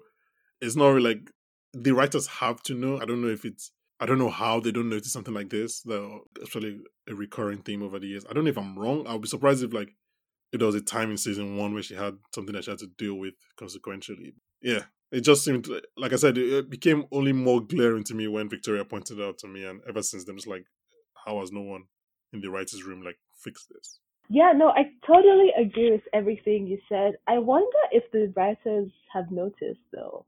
[0.61, 1.31] it's not really like
[1.73, 2.99] the writers have to know.
[2.99, 5.81] I don't know if it's I don't know how they don't notice something like this.
[5.81, 8.25] Though actually a recurring theme over the years.
[8.29, 9.05] I don't know if I'm wrong.
[9.07, 9.95] I'll be surprised if like
[10.51, 12.87] it was a time in season one where she had something that she had to
[12.97, 14.33] deal with consequentially.
[14.61, 15.67] Yeah, it just seemed
[15.97, 19.47] like I said, it became only more glaring to me when Victoria pointed out to
[19.47, 20.65] me, and ever since then, it's like,
[21.25, 21.83] how has no one
[22.33, 23.99] in the writers' room like fixed this?
[24.29, 27.13] Yeah, no, I totally agree with everything you said.
[27.27, 30.25] I wonder if the writers have noticed though,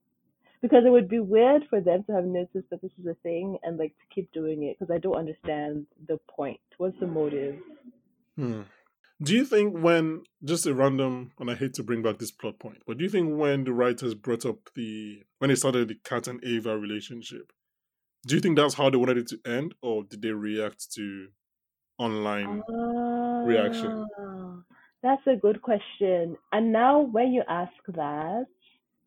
[0.61, 3.59] because it would be weird for them to have noticed that this is a thing
[3.61, 4.77] and like to keep doing it.
[4.79, 6.59] Because I don't understand the point.
[6.77, 7.57] What's the motive?
[8.35, 8.61] Hmm.
[9.21, 12.60] Do you think when just a random and I hate to bring back this plot
[12.60, 15.95] point, but do you think when the writers brought up the when they started the
[16.03, 17.51] Kat and Ava relationship,
[18.25, 21.27] do you think that's how they wanted it to end, or did they react to
[21.99, 22.63] online
[23.45, 24.07] reaction?
[24.19, 24.63] Ah,
[25.03, 26.38] that's a good question.
[26.51, 28.47] And now when you ask that,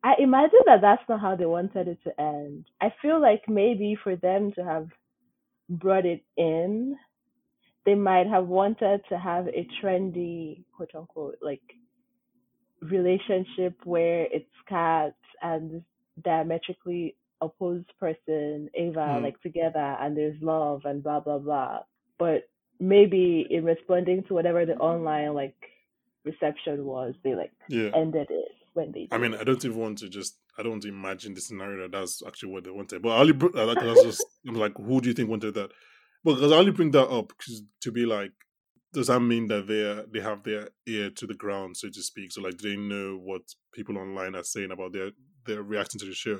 [0.03, 2.67] I imagine that that's not how they wanted it to end.
[2.79, 4.87] I feel like maybe for them to have
[5.69, 6.97] brought it in
[7.85, 11.61] they might have wanted to have a trendy quote unquote like
[12.81, 15.83] relationship where it's Kat and
[16.23, 19.23] diametrically opposed person ava mm.
[19.23, 21.79] like together and there's love and blah blah blah
[22.17, 25.55] but maybe in responding to whatever the online like
[26.23, 27.89] reception was they like yeah.
[27.93, 29.13] ended it when they did.
[29.13, 31.83] i mean i don't even want to just i don't want to imagine the scenario
[31.83, 35.09] that that's actually what they wanted but i only that's just i'm like who do
[35.09, 35.69] you think wanted that
[36.33, 37.33] because I only bring that up
[37.81, 38.31] to be like,
[38.93, 42.31] does that mean that they they have their ear to the ground, so to speak?
[42.31, 43.41] So like, do they know what
[43.73, 45.11] people online are saying about their
[45.45, 46.39] their reacting to the show?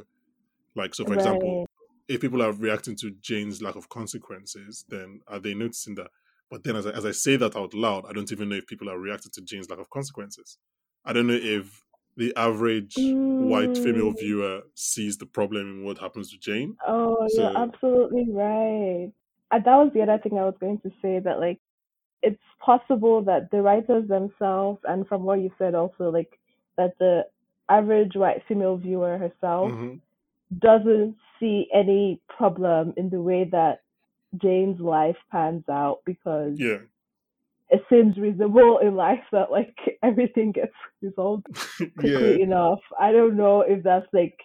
[0.75, 1.19] Like, so for right.
[1.19, 1.67] example,
[2.07, 6.07] if people are reacting to Jane's lack of consequences, then are they noticing that?
[6.49, 8.67] But then, as I, as I say that out loud, I don't even know if
[8.67, 10.57] people are reacting to Jane's lack of consequences.
[11.03, 11.83] I don't know if
[12.17, 13.47] the average mm.
[13.47, 14.19] white female mm.
[14.19, 16.77] viewer sees the problem in what happens to Jane.
[16.87, 19.11] Oh, so, you're absolutely right
[19.51, 21.60] that was the other thing I was going to say that like
[22.21, 26.39] it's possible that the writers themselves and from what you said also like
[26.77, 27.25] that the
[27.69, 29.95] average white female viewer herself mm-hmm.
[30.60, 33.81] doesn't see any problem in the way that
[34.41, 36.77] Jane's life pans out because yeah
[37.69, 42.43] it seems reasonable in life that like everything gets resolved quickly yeah.
[42.43, 42.79] enough.
[42.99, 44.39] I don't know if that's like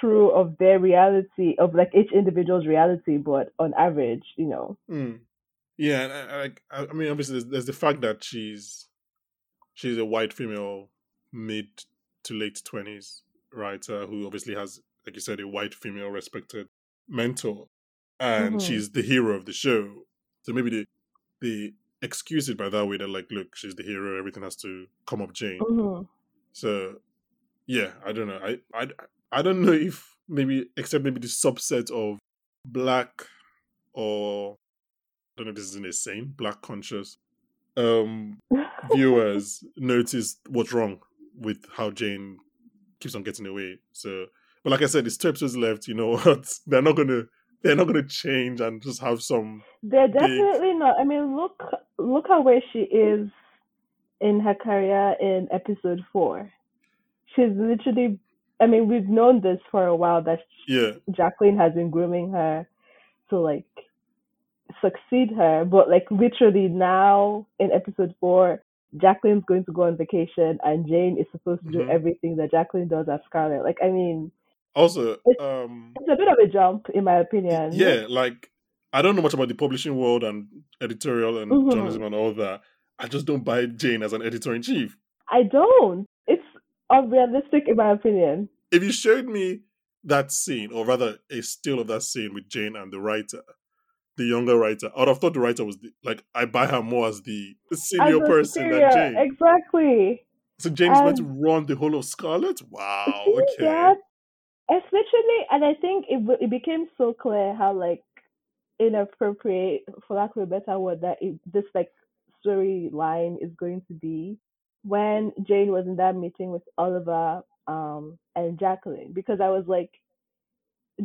[0.00, 5.18] true of their reality of like each individual's reality but on average you know mm.
[5.76, 8.88] yeah like I, I, mean obviously there's, there's, the fact that she's
[9.74, 10.88] she's a white female
[11.32, 11.66] mid
[12.24, 13.20] to late 20s
[13.52, 16.68] writer who obviously has like you said a white female respected
[17.08, 17.66] mentor
[18.18, 18.58] and mm-hmm.
[18.58, 20.04] she's the hero of the show
[20.42, 20.84] so maybe the
[21.40, 24.86] the excuse it by that way that like look she's the hero everything has to
[25.06, 26.02] come up jane mm-hmm.
[26.52, 26.94] so
[27.66, 28.86] yeah i don't know i i
[29.32, 32.18] I don't know if maybe except maybe the subset of
[32.66, 33.26] black
[33.92, 37.16] or I don't know if this is insane, black conscious
[37.76, 38.38] um
[38.92, 40.98] viewers notice what's wrong
[41.38, 42.38] with how Jane
[43.00, 43.78] keeps on getting away.
[43.92, 44.26] So
[44.62, 46.52] but like I said, it's two episodes left, you know what?
[46.66, 47.22] They're not gonna
[47.62, 50.78] they're not gonna change and just have some They're definitely big...
[50.78, 50.98] not.
[50.98, 51.62] I mean look
[51.98, 53.28] look at where she is
[54.20, 56.50] in her career in episode four.
[57.34, 58.18] She's literally
[58.60, 60.92] I mean, we've known this for a while that yeah.
[61.10, 62.68] Jacqueline has been grooming her
[63.30, 63.64] to like
[64.80, 68.62] succeed her, but like literally now in episode four,
[68.96, 71.86] Jacqueline's going to go on vacation and Jane is supposed to mm-hmm.
[71.86, 73.64] do everything that Jacqueline does as Scarlet.
[73.64, 74.32] Like, I mean,
[74.74, 77.70] also, it's, um, it's a bit of a jump in my opinion.
[77.72, 78.50] Yeah, like
[78.92, 80.46] I don't know much about the publishing world and
[80.80, 81.70] editorial and mm-hmm.
[81.70, 82.62] journalism and all that.
[82.98, 84.96] I just don't buy Jane as an editor in chief.
[85.28, 86.06] I don't.
[86.90, 88.48] Unrealistic in my opinion.
[88.70, 89.60] If you showed me
[90.04, 93.42] that scene, or rather a still of that scene with Jane and the writer,
[94.16, 96.82] the younger writer, I would have thought the writer was the, like I buy her
[96.82, 99.16] more as the, senior person than Jane.
[99.16, 100.26] Exactly.
[100.58, 102.60] So Jane's um, meant to run the whole of Scarlet.
[102.70, 103.24] Wow.
[103.28, 103.44] Okay.
[103.60, 103.94] Yeah.
[104.70, 108.02] Especially, and I think it it became so clear how like
[108.78, 111.88] inappropriate, for lack of a better word, that it, this like
[112.44, 114.38] storyline is going to be
[114.84, 119.90] when Jane was in that meeting with Oliver um, and Jacqueline because I was like,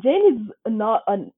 [0.02, 1.32] Jane is not on,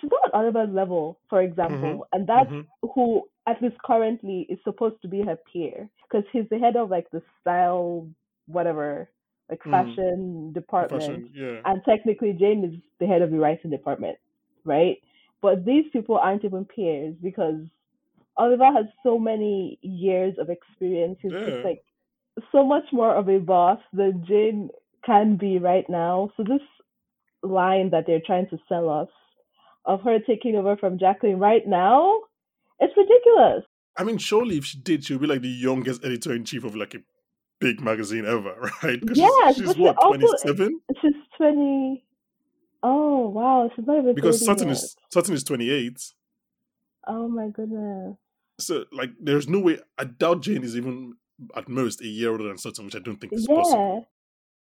[0.00, 2.18] she's not on Oliver's level, for example, mm-hmm.
[2.18, 2.88] and that's mm-hmm.
[2.94, 6.90] who, at least currently, is supposed to be her peer because he's the head of
[6.90, 8.08] like the style,
[8.46, 9.08] whatever,
[9.50, 9.70] like mm.
[9.70, 10.54] fashion mm.
[10.54, 11.60] department, fashion, yeah.
[11.64, 14.18] and technically Jane is the head of the writing department,
[14.64, 14.98] right?
[15.42, 17.60] But these people aren't even peers because
[18.38, 21.18] Oliver has so many years of experience.
[21.22, 21.46] He's yeah.
[21.46, 21.82] just like
[22.52, 24.68] so much more of a boss than Jane
[25.04, 26.30] can be right now.
[26.36, 26.60] So this
[27.42, 29.08] line that they're trying to sell us
[29.84, 32.20] of her taking over from Jacqueline right now,
[32.80, 33.64] it's ridiculous.
[33.96, 36.64] I mean, surely if she did, she would be like the youngest editor in chief
[36.64, 36.98] of like a
[37.60, 38.98] big magazine ever, right?
[39.14, 40.80] Yes, she's, she's what, 27?
[41.00, 42.04] She's twenty.
[42.82, 44.76] Oh wow, she's not even Because 30 Sutton yet.
[44.76, 46.12] is Sutton is 28.
[47.08, 48.16] Oh my goodness.
[48.58, 51.14] So like there's no way I doubt Jane is even
[51.54, 53.56] at most a year older than Sutton, which I don't think is Yeah.
[53.56, 54.08] possible.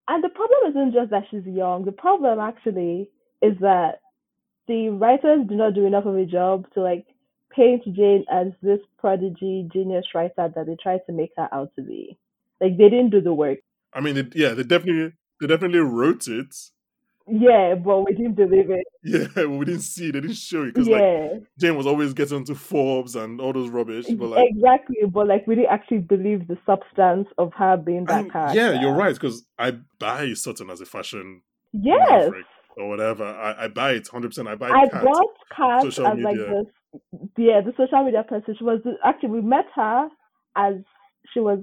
[0.07, 1.85] And the problem isn't just that she's young.
[1.85, 3.09] The problem actually
[3.41, 3.99] is that
[4.67, 7.05] the writers do not do enough of a job to like
[7.55, 11.81] paint Jane as this prodigy genius writer that they try to make her out to
[11.81, 12.17] be.
[12.59, 13.59] Like they didn't do the work.
[13.93, 16.55] I mean it, yeah, they definitely they definitely wrote it.
[17.27, 18.85] Yeah, but we didn't believe it.
[19.03, 21.87] Yeah, but we didn't see it, they didn't show it because like Yeah, Jane was
[21.87, 24.13] always getting into Forbes and all those rubbish.
[24.13, 24.97] But like exactly.
[25.11, 28.55] But like we didn't actually believe the substance of her being that and character.
[28.55, 31.41] yeah, you're right, because I buy Sutton as a fashion
[31.73, 32.45] Yes, maverick
[32.77, 33.25] or whatever.
[33.25, 34.47] I, I buy it hundred percent.
[34.47, 35.01] I buy I Kat.
[35.01, 36.47] brought Kat social as like media.
[36.47, 36.65] this,
[37.37, 38.55] yeah, the social media person.
[38.57, 40.09] She was actually we met her
[40.55, 40.75] as
[41.33, 41.59] she was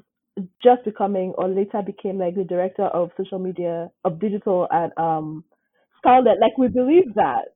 [0.63, 5.45] just becoming, or later became like the director of social media of digital at um
[5.99, 6.39] Scarlet.
[6.41, 7.49] Like we believe that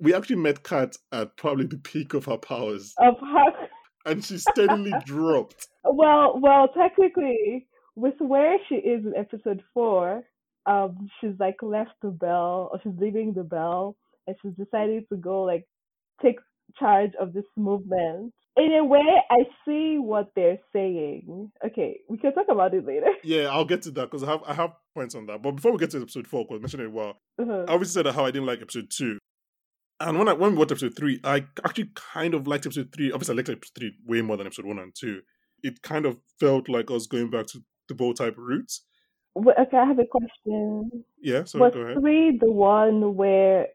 [0.00, 3.68] We actually met Kat at probably the peak of her powers, of her.
[4.10, 5.68] and she steadily dropped.
[5.84, 7.66] Well, well, technically,
[7.96, 10.22] with where she is in episode four,
[10.66, 15.16] um, she's like left the bell, or she's leaving the bell, and she's decided to
[15.16, 15.66] go like
[16.22, 16.38] take
[16.78, 18.32] charge of this movement.
[18.56, 21.50] In a way, I see what they're saying.
[21.66, 23.06] Okay, we can talk about it later.
[23.24, 25.42] Yeah, I'll get to that because I have I have points on that.
[25.42, 27.64] But before we get to episode four, because I mentioned it well, Uh-huh.
[27.66, 29.18] I obviously said how I didn't like episode two.
[30.00, 33.10] And when I when we watched episode three, I actually kind of liked episode three.
[33.10, 35.20] Obviously, I liked episode three way more than episode one and two.
[35.62, 38.84] It kind of felt like I was going back to the Bold Type roots.
[39.36, 41.04] Okay, I have a question.
[41.20, 41.96] Yeah, so go ahead.
[42.00, 43.66] three the one where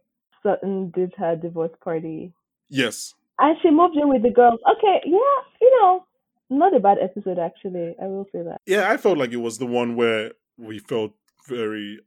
[0.43, 2.33] Sutton did her divorce party?
[2.69, 3.13] Yes.
[3.39, 4.59] And she moved in with the girls.
[4.77, 6.05] Okay, yeah, you know,
[6.49, 7.95] not a bad episode actually.
[8.01, 8.59] I will say that.
[8.65, 11.13] Yeah, I felt like it was the one where we felt
[11.47, 11.99] very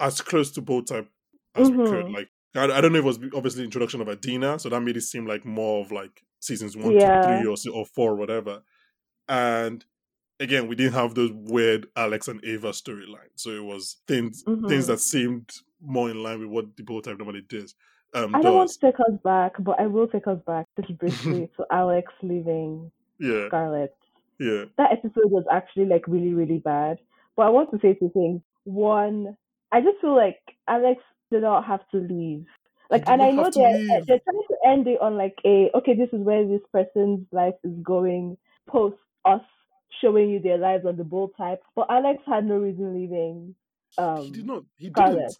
[0.00, 1.08] as close to Bold Type
[1.54, 2.06] as we could.
[2.06, 2.14] Mhm.
[2.14, 4.80] Like I, I don't know if it was obviously the introduction of Adina, so that
[4.80, 7.22] made it seem like more of like seasons one, Yeah.
[7.22, 8.62] two, three, or or four, or whatever.
[9.28, 9.84] And
[10.40, 14.84] again, we didn't have those weird Alex and Ava storyline, so it was things things
[14.84, 14.86] Mhm.
[14.88, 17.74] that seemed more in line with what the Bold Type normally does.
[18.14, 20.96] Um, I don't want to take us back, but I will take us back just
[20.98, 23.94] briefly to Alex leaving Yeah, Scarlet.
[24.38, 24.64] yeah.
[24.78, 26.98] That episode was actually like really, really bad.
[27.36, 28.40] But I want to say two things.
[28.64, 29.36] One,
[29.72, 32.46] I just feel like Alex did not have to leave.
[32.90, 34.06] Like, and I know they're leave.
[34.06, 37.54] they're trying to end it on like a okay, this is where this person's life
[37.64, 38.36] is going
[38.68, 39.40] post us
[40.00, 41.62] showing you their lives on the bold type.
[41.74, 43.54] But Alex had no reason leaving.
[43.98, 44.64] Um, he did not.
[44.76, 45.16] He Scarlet.
[45.16, 45.36] didn't.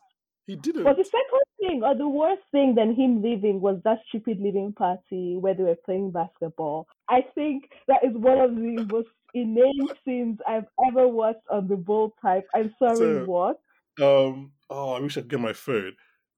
[0.46, 0.84] He didn't.
[0.84, 4.72] But the second thing, or the worst thing than him leaving, was that stupid leaving
[4.74, 6.86] party where they were playing basketball.
[7.08, 11.76] I think that is one of the most inane scenes I've ever watched on the
[11.76, 12.46] bold type.
[12.54, 13.58] I'm sorry, So- what?
[14.02, 14.52] Um.
[14.70, 15.92] Oh, I wish I could get my phone.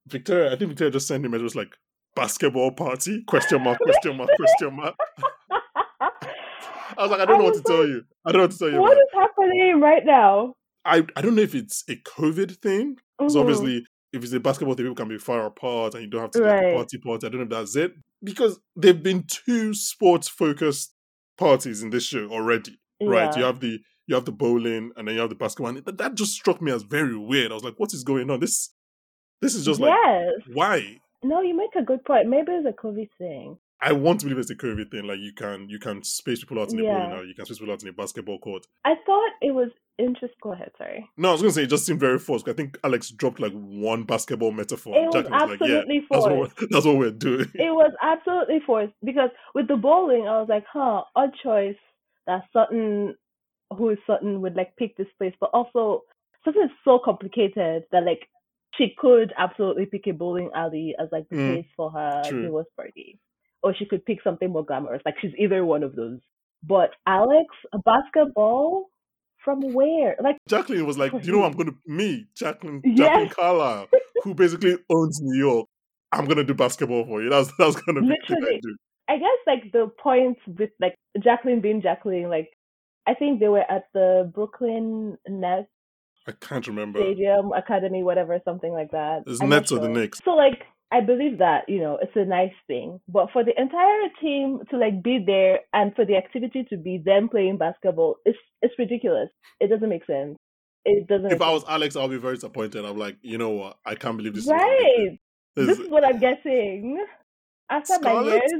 [0.06, 1.32] Victoria, I think Victoria just sent him.
[1.34, 1.74] It was like
[2.14, 3.22] basketball party?
[3.24, 3.78] Question mark?
[3.78, 4.30] Question mark?
[4.36, 4.94] Question mark?
[6.98, 8.04] I was like, I don't know what to was tell you.
[8.24, 8.80] I don't know what to tell you.
[8.80, 10.54] What about is happening right now?
[10.84, 12.96] I I don't know if it's a COVID thing.
[13.18, 13.40] Because Mhm.
[13.40, 16.30] obviously, if it's a basketball thing, people can be far apart, and you don't have
[16.32, 17.26] to do like party party.
[17.26, 17.92] I don't know if that's it
[18.22, 20.94] because there've been two sports focused
[21.38, 22.78] parties in this show already.
[23.00, 23.36] Right?
[23.36, 25.76] You have the you have the bowling, and then you have the basketball.
[25.76, 27.50] And that, that just struck me as very weird.
[27.50, 28.40] I was like, what is going on?
[28.40, 28.72] This
[29.40, 30.32] this is just like yes.
[30.52, 31.00] why?
[31.22, 32.28] No, you make a good point.
[32.28, 33.58] Maybe it's a COVID thing.
[33.80, 35.04] I want to believe it's a COVID thing.
[35.06, 37.16] Like you can you can space people out in a bowling Yeah.
[37.18, 38.66] alley, you can space people out in a basketball court.
[38.84, 40.38] I thought it was interesting.
[40.42, 41.08] Go ahead, sorry.
[41.16, 42.48] No, I was gonna say it just seemed very forced.
[42.48, 44.94] I think Alex dropped like one basketball metaphor.
[44.96, 46.56] It was was like, "Yeah, absolutely that's what forced.
[46.70, 50.64] that's what we're doing." It was absolutely forced because with the bowling, I was like,
[50.72, 51.76] huh, odd choice
[52.26, 53.14] that Sutton,
[53.76, 56.02] who is Sutton, would like pick this place, but also
[56.44, 58.28] Sutton is so complicated that like
[58.74, 62.66] she could absolutely pick a bowling alley as like the Mm, place for her divorce
[62.76, 63.18] party,
[63.66, 65.02] or she could pick something more glamorous.
[65.04, 66.20] Like she's either one of those.
[66.62, 68.86] But Alex, a basketball
[69.44, 70.16] from where?
[70.22, 71.42] Like Jacqueline was like, "You know.
[71.44, 72.98] I'm gonna me, Jacqueline, Yes.
[72.98, 73.88] Jacqueline Carlyle,
[74.22, 75.66] who basically owns New York.
[76.12, 77.28] I'm gonna do basketball for you.
[77.28, 78.60] That's that's gonna be I Literally.
[78.62, 78.76] do."
[79.08, 82.50] I guess like the point with like Jacqueline being Jacqueline, like
[83.06, 85.68] I think they were at the Brooklyn Nets
[86.28, 86.98] I can't remember.
[86.98, 89.22] Stadium Academy, whatever, something like that.
[89.26, 89.94] It's Nets or the sure.
[89.94, 90.20] Knicks.
[90.24, 90.64] So like
[90.96, 94.78] I believe that you know it's a nice thing, but for the entire team to
[94.78, 99.28] like be there and for the activity to be them playing basketball, it's it's ridiculous.
[99.60, 100.38] It doesn't make sense.
[100.86, 101.30] it doesn't.
[101.32, 102.84] If I was Alex, I'll be very disappointed.
[102.86, 103.76] I'm like, you know what?
[103.84, 104.44] I can't believe this.
[104.44, 105.18] is right,
[105.54, 105.68] getting.
[105.68, 107.04] this is what I'm getting.
[107.68, 108.52] After my years,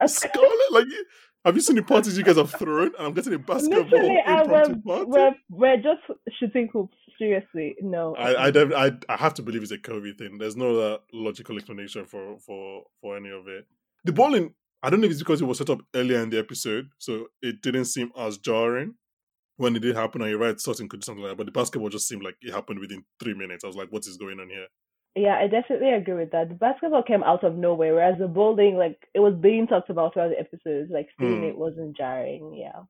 [0.00, 0.86] a Scarlet, like,
[1.44, 2.92] have you seen the parties you guys have thrown?
[2.96, 6.00] And I'm getting a basketball literally, impromptu we're, we're we're just
[6.38, 6.96] shooting hoops.
[7.18, 8.14] Seriously, no.
[8.16, 10.38] I I, I I have to believe it's a COVID thing.
[10.38, 13.66] There's no uh, logical explanation for for for any of it.
[14.04, 16.38] The bowling, I don't know if it's because it was set up earlier in the
[16.38, 18.94] episode, so it didn't seem as jarring
[19.56, 20.20] when it did happen.
[20.22, 22.36] And you're right, Sutton could do something like that, but the basketball just seemed like
[22.42, 23.64] it happened within three minutes.
[23.64, 24.66] I was like, what is going on here?
[25.16, 26.48] Yeah, I definitely agree with that.
[26.48, 30.12] The basketball came out of nowhere, whereas the bowling, like, it was being talked about
[30.12, 30.90] throughout the episodes.
[30.90, 31.44] Like, seeing Hmm.
[31.44, 32.52] it wasn't jarring.
[32.54, 32.82] Yeah.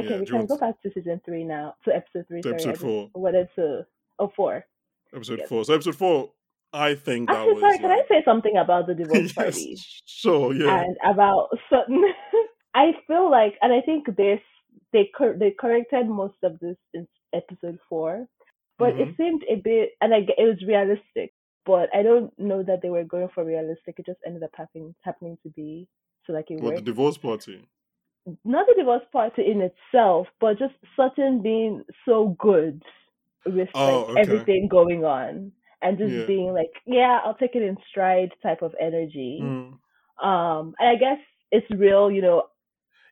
[0.00, 2.42] Okay, Yeah, we can go back to season three now, to episode three.
[2.42, 3.10] To sorry, episode I four.
[3.14, 3.86] Whether to
[4.18, 4.64] oh four.
[5.14, 5.48] Episode Yes.
[5.48, 5.64] four.
[5.64, 6.32] So episode four,
[6.72, 9.76] I think that Actually, was sorry, can I say something about the divorce yes, party
[10.06, 12.02] sure, yeah, and about Sutton?
[12.74, 14.40] I feel like, and I think this
[14.92, 18.26] they cor- they corrected most of this in episode four,
[18.78, 19.16] but it Mhm.
[19.16, 21.32] seemed a bit, and I, it was realistic.
[21.66, 23.98] But I don't know that they were going for realistic.
[23.98, 25.88] It just ended up happening happening to be
[26.24, 27.66] so like it What the divorce party?
[28.44, 32.82] Not the divorce party in itself, but just Sutton being so good
[33.46, 34.20] with Oh, like okay.
[34.20, 35.52] everything going on
[35.82, 36.26] and just Yeah.
[36.26, 39.40] being like, yeah, I'll take it in stride type of energy.
[39.42, 39.78] Mm.
[40.22, 41.18] Um, and I guess
[41.50, 42.48] it's real, you know,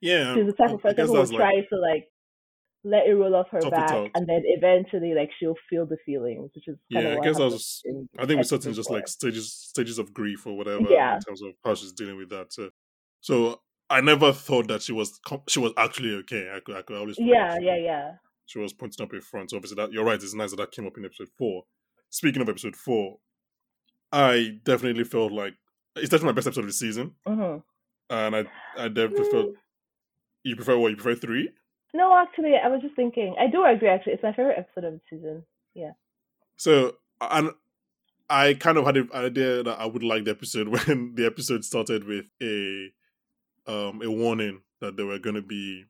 [0.03, 2.09] Yeah, she's the type I- of person who will that's like to like
[2.85, 6.69] let it roll off her back, and then eventually like she'll feel the feelings, which
[6.69, 7.83] is Yeah, I guess I was.
[7.85, 11.15] in I think with certain just like stages stages of grief or whatever Yeah.
[11.17, 12.53] in terms of how she's dealing with that.
[12.53, 12.71] So,
[13.21, 16.51] so I never thought that she was she was actually okay.
[16.55, 18.13] I could I could always Yeah, yeah, yeah.
[18.47, 19.51] She was pointing up in front.
[19.51, 20.23] So obviously that you're right.
[20.23, 21.65] It's nice that that came up in episode four.
[22.11, 23.19] Speaking of episode four,
[24.13, 25.55] I definitely felt like
[25.97, 27.57] it's definitely my best episode of the season, hmm
[28.11, 28.45] and I
[28.77, 29.55] I definitely felt
[30.45, 31.51] you prefer what you prefer three.
[31.95, 33.35] No, actually, I was just thinking.
[33.39, 33.89] I do agree.
[33.89, 35.45] Actually, it's my favorite episode of the season.
[35.75, 35.93] Yeah.
[36.57, 37.51] So and
[38.31, 41.65] I kind of had an idea that I would like the episode when the episode
[41.65, 42.91] started with a
[43.69, 45.85] um a warning that there were going to be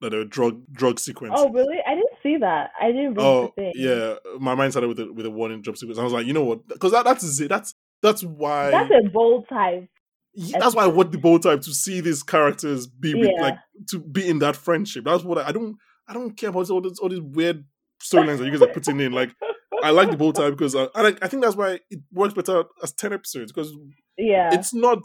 [0.00, 1.38] that there were drug drug sequences.
[1.42, 1.78] Oh, really?
[1.86, 2.70] I didn't see that.
[2.80, 3.72] I didn't read Oh, the thing.
[3.74, 5.98] yeah, my mind started with a, with a warning drug sequence.
[5.98, 6.66] I was like, you know what?
[6.68, 7.48] Because that that's it.
[7.48, 9.88] That's that's why That's a bold type.
[10.34, 13.42] Yeah, that's why I want the bold type to see these characters be with, Yeah.
[13.42, 13.56] like
[13.90, 15.04] to be in that friendship.
[15.04, 17.64] That's what I, I don't I don't care about all this all these weird
[18.00, 19.10] storylines that you guys are putting in.
[19.10, 19.34] Like
[19.82, 22.64] I like the bold type because I, I, I think that's why it works better
[22.84, 23.72] as ten episodes because
[24.16, 24.50] Yeah.
[24.52, 24.98] it's not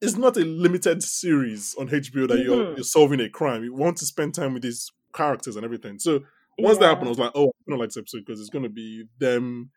[0.00, 2.76] it's not a limited series on HBO that you're Mhm.
[2.76, 3.64] you're solving a crime.
[3.64, 5.98] You want to spend time with these characters and everything.
[5.98, 6.20] So
[6.58, 8.68] once that happened, I was like, oh, I'm gonna like this episode because it's gonna
[8.68, 9.70] be them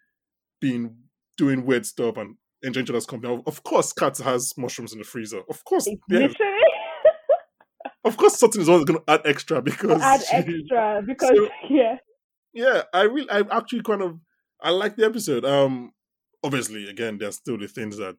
[0.61, 0.95] being
[1.38, 3.34] doing weird stuff and enjoying each other's company.
[3.34, 5.41] Of- Of course, Kat has mushrooms in the freezer.
[5.49, 5.95] Of course, yeah.
[6.09, 6.36] Literally.
[8.05, 11.97] Of course, Sutton is always gonna add extra because add she- extra because So- yeah.
[12.53, 14.20] yeah, I really, I actually kind of,
[14.61, 15.43] I like the episode.
[15.45, 15.91] Um,
[16.43, 18.15] obviously, again, there's still the things that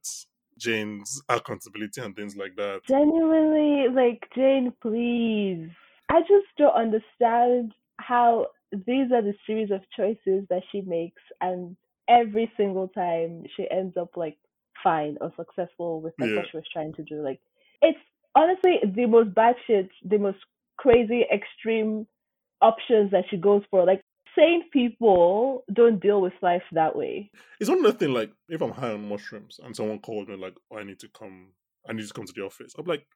[0.60, 2.82] Jane's accountability and things like that.
[2.88, 5.70] Genuinely, like Jane, please.
[6.10, 11.76] I just don't understand how these are the series of choices that she makes, and
[12.08, 14.36] every single time she ends up like
[14.82, 16.36] fine or successful with like Yeah.
[16.36, 17.22] what she was trying to do.
[17.22, 17.40] Like
[17.82, 17.98] it's
[18.34, 20.38] honestly the most bad shit, the most
[20.76, 22.06] crazy extreme
[22.60, 23.84] options that she goes for.
[23.84, 24.02] Like
[24.40, 27.30] sane people don't deal with life that way.
[27.60, 28.12] It's one other thing.
[28.12, 31.08] Like, if I'm high on mushrooms and someone called me like, oh, "I need to
[31.08, 31.48] come,
[31.88, 33.06] I need to come to the office," I'm like,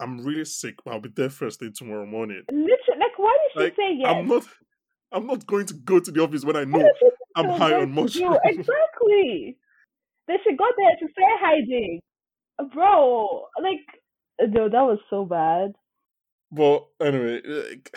[0.00, 3.52] "I'm really sick, but I'll be there first thing tomorrow morning." Literally, like why did
[3.52, 4.08] she Like, say yes?
[4.08, 4.44] I'm not,
[5.12, 7.50] I'm not going to go to the office when I know What are people I'm
[7.58, 8.38] high on mushrooms.
[8.44, 9.56] Exactly.
[10.26, 12.00] They should go there to fair hiding.
[12.72, 13.80] Bro, like,
[14.40, 15.72] no, that was so bad.
[16.50, 17.94] But anyway, like,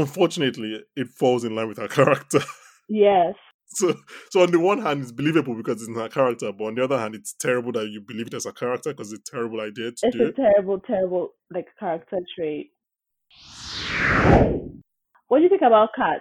[0.00, 2.40] unfortunately, it falls in line with her character.
[2.88, 3.34] Yes.
[3.68, 3.94] So,
[4.30, 6.84] so on the one hand, it's believable because it's in her character, but on the
[6.84, 9.60] other hand, it's terrible that you believe it as a character because it's a terrible
[9.62, 10.26] idea to It's do.
[10.26, 12.70] a terrible, terrible, like, character trait.
[15.28, 16.20] What do you think about Kat?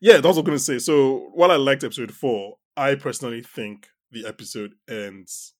[0.00, 0.78] Yeah, that's what I was going to say.
[0.78, 5.52] So, while I liked episode four, I personally think the episode ends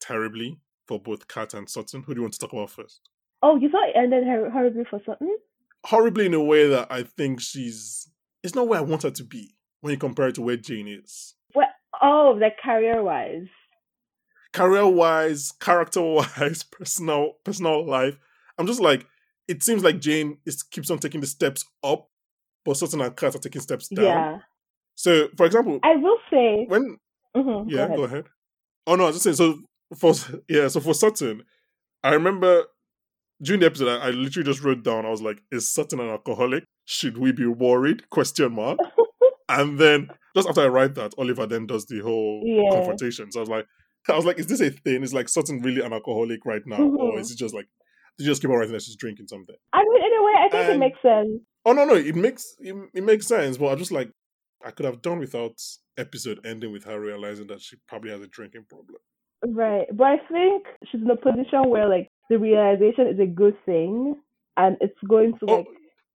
[0.00, 2.02] terribly for both Kat and Sutton.
[2.02, 3.00] Who do you want to talk about first?
[3.42, 5.36] Oh, you thought it ended hor- horribly for something?
[5.84, 8.08] Horribly in a way that I think she's.
[8.42, 10.88] It's not where I want her to be when you compare it to where Jane
[10.88, 11.34] is.
[11.52, 11.68] What?
[12.02, 13.46] Oh, like career-wise.
[14.52, 18.16] Career wise, character wise, personal personal life.
[18.56, 19.04] I'm just like,
[19.48, 22.08] it seems like Jane is keeps on taking the steps up,
[22.64, 24.04] but Sutton and Kat are taking steps down.
[24.06, 24.38] Yeah.
[24.94, 26.66] So, for example, I will say.
[26.68, 26.98] when
[27.36, 28.12] Mhm, yeah, go go ahead.
[28.12, 28.24] ahead.
[28.86, 29.36] Oh no, I was just saying.
[29.36, 29.58] So
[29.98, 30.14] for
[30.48, 31.42] yeah, so for Sutton,
[32.04, 32.64] I remember
[33.42, 35.06] during the episode, I, I literally just wrote down.
[35.06, 36.64] I was like, "Is Sutton an alcoholic?
[36.84, 38.78] Should we be worried?" Question mark.
[39.46, 42.70] And then just after I write that, Oliver then does the whole Yeah.
[42.72, 43.30] confrontation.
[43.30, 43.66] So I was like,
[44.08, 45.02] I was like, is this a thing?
[45.02, 47.20] Is like Sutton really an alcoholic right now, or Mhm.
[47.20, 47.66] is it just like
[48.18, 49.54] they just keep on writing that she's drinking something?
[49.74, 51.42] I mean, in a way, I think it makes sense.
[51.66, 53.58] Oh no, no, it makes it, it makes sense.
[53.58, 54.10] But I just like
[54.64, 55.60] I could have done without
[55.98, 58.96] episode ending with her realizing that she probably has a drinking problem.
[59.46, 59.86] Right.
[59.92, 64.16] But I think she's in a position where like the realization is a good thing
[64.56, 65.56] and it's going to Oh.
[65.56, 65.66] like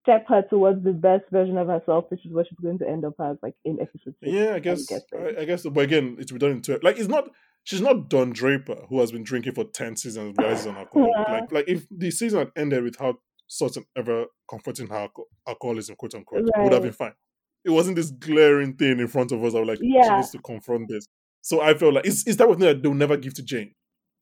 [0.03, 3.05] step her towards the best version of herself, which is what she's going to end
[3.05, 4.31] up as like in episode six.
[4.31, 4.91] Yeah, I guess.
[4.91, 5.63] I, I guess.
[5.63, 7.29] But again, it's done into like it's not.
[7.65, 11.11] She's not Don Draper, who has been drinking for ten seasons, guys, an alcoholic.
[11.27, 11.33] Yeah.
[11.33, 15.09] Like, like if the season had ended without Sutton ever confronting her
[15.47, 17.13] alcoholism, quote unquote, it would have been fine.
[17.65, 19.53] It wasn't this glaring thing in front of us.
[19.53, 20.03] I was like, yeah.
[20.03, 21.05] she needs to confront this.
[21.41, 23.73] So I felt like it's, it's that thing that they'll never give to Jane.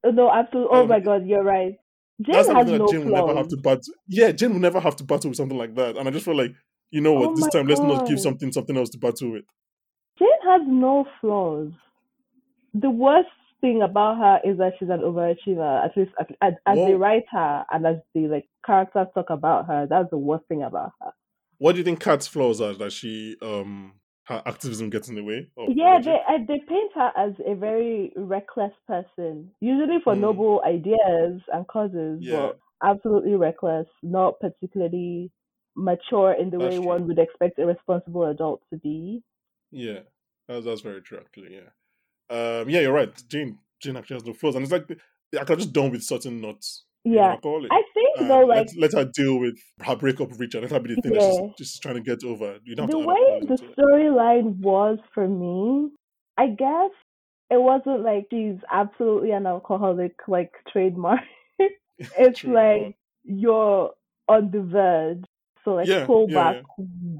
[0.07, 0.77] Oh, no, absolutely.
[0.77, 1.75] Oh Um, my god, you're right.
[2.21, 3.93] Jane That's has that no Jane will never have to battle.
[4.07, 5.97] Yeah, Jane will never have to battle with something like that.
[5.97, 6.51] And I just feel like,
[6.91, 9.45] you know what, Oh this time let's not give something something else to battle with.
[10.17, 11.71] Jane has no flaws.
[12.73, 13.29] The worst
[13.61, 15.85] thing about her is that she's an overachiever.
[15.85, 19.67] At least as, as, as they write her and as the like characters talk about
[19.67, 21.11] her, that's the worst thing about her.
[21.59, 22.73] What do you think Kat's flaws are?
[22.73, 23.93] That she um
[24.28, 25.47] her activism gets in the way?
[25.69, 30.19] Yeah, they uh, they paint her as a very reckless person, usually for Mm.
[30.21, 32.47] noble ideas and causes, Yeah.
[32.47, 35.32] but absolutely reckless, not particularly
[35.75, 36.88] mature in the That's way true.
[36.88, 39.23] one would expect a responsible adult to be.
[39.71, 40.01] Yeah,
[40.47, 41.19] that's that's very true.
[41.19, 41.69] Actually, yeah.
[42.30, 43.13] Um, yeah, you're right.
[43.28, 44.89] Jane Jane actually has no flaws, and it's like
[45.39, 46.86] I could just done with certain nuts.
[47.03, 47.71] Yeah, alcoholic.
[47.71, 50.61] I think though, like let, let her deal with her breakup with Richard.
[50.63, 51.22] Let her be the thing that Yeah.
[51.24, 52.59] she's just trying to get over.
[52.63, 53.15] You don't the way
[53.47, 55.91] the storyline was for me,
[56.38, 56.91] I guess
[57.49, 61.22] it wasn't like she's absolutely an alcoholic, like trademark.
[62.18, 63.91] it's like you're
[64.28, 65.24] on the verge,
[65.63, 66.57] so like Yeah, pull yeah, back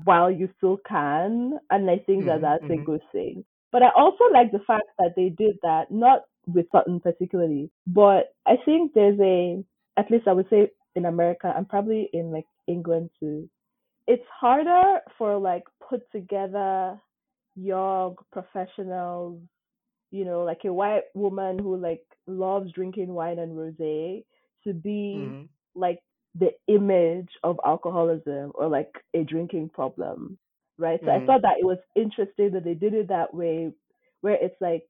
[0.04, 2.86] while you still can, and I think that Mhm, that's a mhm.
[2.86, 3.46] good thing.
[3.72, 8.34] But I also like the fact that they did that, not with Sutton particularly, but
[8.46, 9.64] I think there's a,
[9.98, 13.50] at least I would say in America and probably in like England too,
[14.08, 17.00] it's harder for like put together
[17.56, 19.42] young professionals,
[20.12, 24.24] you know, like a white woman who like loves drinking wine and rosé
[24.66, 25.50] to be Mhm.
[25.76, 26.00] like
[26.40, 30.38] the image of alcoholism or like a drinking problem,
[30.78, 31.02] right?
[31.06, 31.26] So I Mhm.
[31.26, 33.72] thought that it was interesting that they did it that way,
[34.22, 34.88] where it's like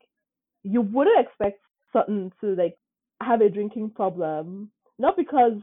[0.64, 1.62] you wouldn't expect
[1.94, 2.78] Sutton to like
[3.22, 5.54] have a drinking problem, not because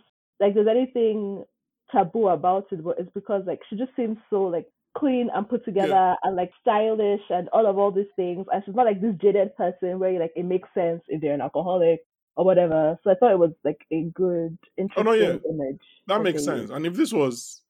[0.41, 1.45] like there's anything
[1.93, 4.67] taboo about it, but it's because like she just seems so like
[4.97, 8.75] clean and put together and like stylish and all of all these things, and she's
[8.75, 12.01] not like this jaded person where like it makes sense if they're an alcoholic
[12.37, 12.99] or whatever.
[13.05, 15.37] So I thought it was like a good, Oh, interesting no, yeah.
[15.49, 15.81] image.
[16.09, 16.71] That makes sense.
[16.71, 17.63] And if this was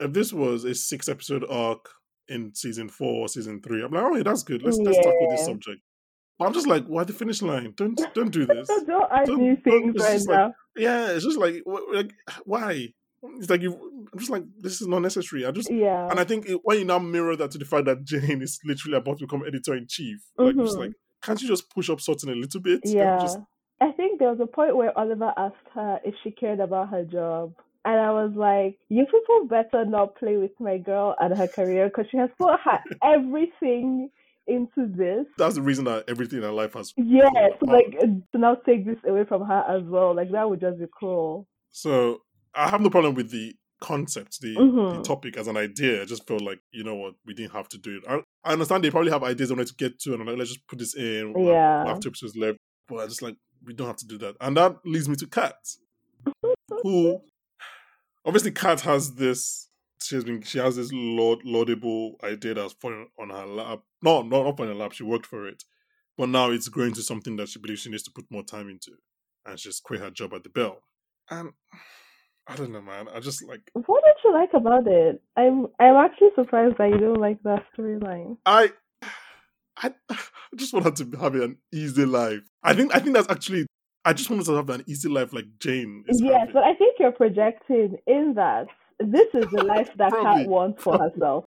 [0.00, 1.88] if this was a six episode arc
[2.28, 4.62] in season four or season three, I'm like, oh, yeah, that's good.
[4.62, 5.80] Let's let's tackle this subject.
[6.38, 7.72] But I'm just like, why the finish line?
[7.76, 8.66] Don't don't do this.
[8.66, 10.54] So don't Don't- don't- things it's right just like- now.
[10.76, 11.62] Yeah, it's just like,
[11.92, 12.12] like
[12.44, 12.88] why?
[13.38, 14.06] It's like you.
[14.12, 15.46] I'm just like, this is not necessary.
[15.46, 16.08] I just yeah.
[16.10, 18.58] and I think it, when you now mirror that to the fact that Jane is
[18.64, 20.80] literally about to become editor in chief, like just Mhm.
[20.80, 20.92] like,
[21.22, 22.80] can't you just push up Sutton a little bit?
[22.84, 23.18] Yeah.
[23.20, 23.38] just-
[23.80, 27.04] I think there was a point where Oliver asked her if she cared about her
[27.04, 27.54] job.
[27.84, 31.88] And I was like, you people better not play with my girl and her career
[31.88, 34.10] because she has put her everything
[34.46, 35.26] into this.
[35.38, 36.92] that's the reason that everything in her life has.
[36.96, 37.28] Yeah,
[37.60, 40.78] so like to now take this away from her as well, like that would just
[40.78, 41.46] be cruel.
[41.70, 42.22] So
[42.54, 45.04] I have no problem with the concept, the, the Mhm.
[45.04, 46.02] topic as an idea.
[46.02, 48.02] I just felt like you know what, we didn't have to do it.
[48.08, 50.36] I, I understand they probably have ideas they wanted to get to, and I'm like,
[50.38, 51.34] let's just put this in.
[51.38, 51.84] Yeah.
[51.88, 54.76] after episodes left, but I just like we don't have to do that, and that
[54.84, 55.54] leads me to Kat,
[56.82, 57.20] who
[58.24, 59.68] obviously Kat has this.
[60.04, 60.42] She has been.
[60.42, 63.80] She has this laud, laudable idea that's fallen on her lap.
[64.02, 64.92] No, no, not on her lap.
[64.92, 65.62] She worked for it,
[66.16, 68.68] but now it's growing to something that she believes she needs to put more time
[68.68, 68.92] into,
[69.46, 70.82] and she's quit her job at the Bell.
[71.30, 71.50] And
[72.46, 73.06] I don't know, man.
[73.14, 75.22] I just like What did you like about it?
[75.36, 78.36] I'm I'm actually surprised that you don't like that storyline.
[78.44, 78.72] I,
[79.76, 80.16] I, I
[80.56, 82.40] just want her to have an easy life.
[82.62, 83.66] I think I think that's actually.
[84.04, 86.54] I just want her to have an easy life like Jane is Yes, having.
[86.54, 88.66] but I think you're projecting in that
[89.04, 91.44] this is the life that Kat wants for herself.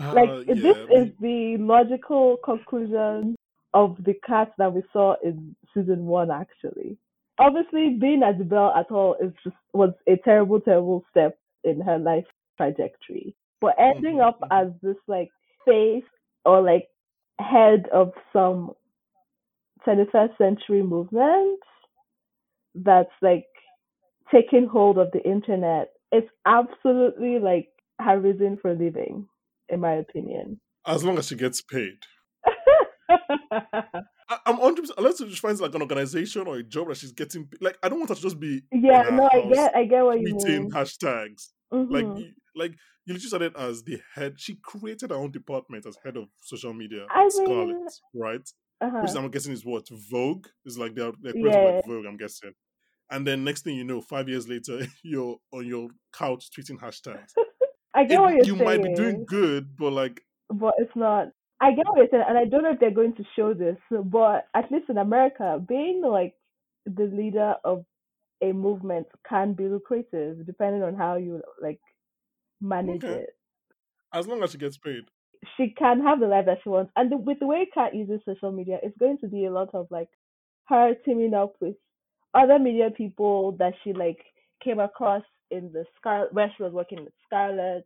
[0.00, 3.36] Uh, Like yeah, this is the logical conclusion
[3.74, 6.30] of the Kat that we saw in season one.
[6.30, 6.98] Actually,
[7.38, 11.80] obviously, being at the bell at all is just was a terrible, terrible step in
[11.80, 13.34] her life trajectory.
[13.60, 14.48] But ending up mhm.
[14.50, 15.30] as this like
[15.64, 16.04] face
[16.44, 16.88] or like
[17.40, 18.72] head of some
[19.86, 21.60] 21st century movement
[22.74, 23.46] that's like
[24.32, 25.90] taking hold of the internet.
[26.12, 27.68] It's absolutely like
[28.00, 29.26] her reason for living,
[29.68, 30.60] in my opinion.
[30.86, 31.98] As long as she gets paid.
[33.10, 37.48] I, I'm 100 unless she finds like an organization or a job that she's getting
[37.60, 40.20] like I don't want her to just be yeah, no, I get, I get what
[40.20, 40.70] you mean.
[40.70, 41.48] hashtags.
[41.70, 42.20] Like Mhm.
[42.20, 42.72] you- like
[43.06, 44.34] you literally started as the head.
[44.38, 48.48] She created her own department as head of social media I at mean, Scarlet, right?
[48.80, 48.98] uh-huh.
[49.02, 50.94] Which I'm guessing is what Vogue is like.
[50.94, 51.70] They're they're creating Yeah.
[51.76, 52.06] like Vogue.
[52.06, 52.52] I'm guessing.
[53.10, 57.32] And then next thing you know, five years later, you're on your couch tweeting hashtags.
[57.94, 58.58] I get It- what you're you saying.
[58.58, 61.28] You might be doing good, but like but it's not.
[61.60, 63.76] I get what you're saying, and I don't know if they're going to show this,
[63.90, 66.34] but at least in America, being like
[66.86, 67.84] the leader of
[68.40, 71.80] a movement can be lucrative depending on how you like
[72.60, 73.22] manage Okay.
[73.22, 73.30] it.
[74.14, 75.04] as long as she gets paid.
[75.56, 78.20] She can have the life that she wants, and the, with the way Kat uses
[78.24, 80.08] social media, it's going to be a lot of like
[80.68, 81.74] her teaming up with
[82.34, 84.18] other media people that she like
[84.62, 87.84] came across in the Scar where she was working with Scarlet.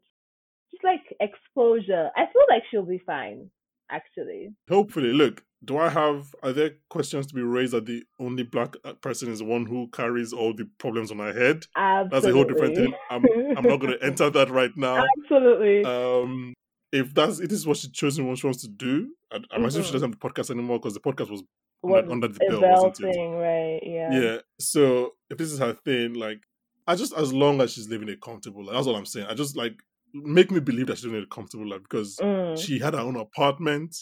[0.70, 2.11] Just like exposure.
[2.16, 3.51] I feel like she'll be fine,
[3.90, 4.55] actually.
[4.68, 5.45] Hopefully, look.
[5.64, 6.34] Do I have?
[6.43, 9.64] Are there questions to be raised that the only black uh, person is the one
[9.64, 11.66] who carries all the problems on her head?
[11.76, 12.11] Absolutely.
[12.11, 12.93] That's a whole different thing.
[13.11, 13.24] I'm
[13.57, 15.05] I'm not going to enter that right now.
[15.22, 15.84] Absolutely.
[15.84, 16.53] Um,
[16.90, 19.86] if that's it is what she chosen what she wants to do, I, I'm assuming
[19.86, 21.45] she doesn't have the podcast anymore because the podcast was
[21.83, 23.80] was under the bell, bell wasn't thing, right?
[23.83, 24.12] Yeah.
[24.12, 24.39] yeah.
[24.59, 26.41] So if this is her thing, like
[26.87, 29.26] I just as long as she's living a comfortable life, that's all I'm saying.
[29.28, 29.74] I just like
[30.14, 32.59] make me believe that she's living a comfortable life because Mm.
[32.59, 33.97] she had her own apartment.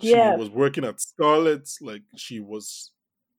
[0.00, 0.34] Yeah.
[0.34, 1.78] She was working at Scarlet's.
[1.82, 2.92] Like she was.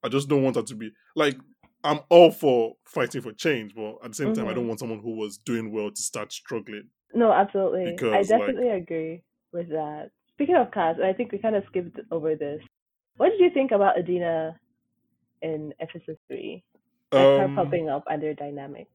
[0.04, 1.38] I just don't want her to be like.
[1.86, 5.00] I'm all for fighting for change, but at the same time, I don't want someone
[5.00, 6.88] who was doing well to start struggling.
[7.14, 7.88] No, absolutely.
[7.88, 9.22] I Because, like- definitely agree
[9.52, 10.12] with that.
[10.32, 12.62] Speaking of cast, I think we kind of skipped over this.
[13.18, 14.59] What did you think about Adina
[15.41, 16.64] in episode three?
[17.11, 18.88] Like her Um, popping up and their dynamic.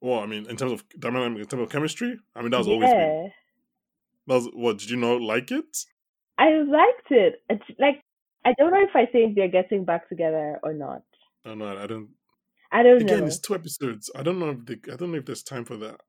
[0.00, 2.68] Well, I mean, in terms of dynamic, in terms of chemistry, I mean, that was
[2.68, 2.98] always been.
[3.00, 3.28] yeah.
[4.28, 4.78] That was what?
[4.78, 5.76] Did you not like it?
[6.38, 7.42] I liked it.
[7.50, 8.00] It's like
[8.44, 11.02] I don't know if I think they're getting back together or not.
[11.44, 11.76] I don't know.
[11.76, 12.08] I don't.
[12.70, 13.26] I don't Again, know.
[13.26, 14.10] it's two episodes.
[14.14, 16.00] I don't know if they, I don't know if there's time for that.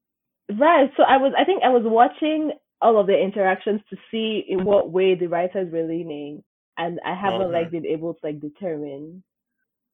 [0.51, 0.91] Right.
[0.97, 4.65] So I was I think I was watching all of the interactions to see in
[4.65, 6.43] what way the writers were leaning.
[6.80, 7.51] And I haven't Okay.
[7.53, 9.23] like been able to like determine.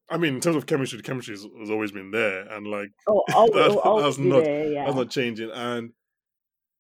[0.10, 2.92] I mean, in terms of chemistry, the chemistry has, has always been there, and like
[3.08, 4.86] Oh, all, That- oh, that's not- there, yeah.
[4.86, 5.50] that's not changing.
[5.52, 5.94] And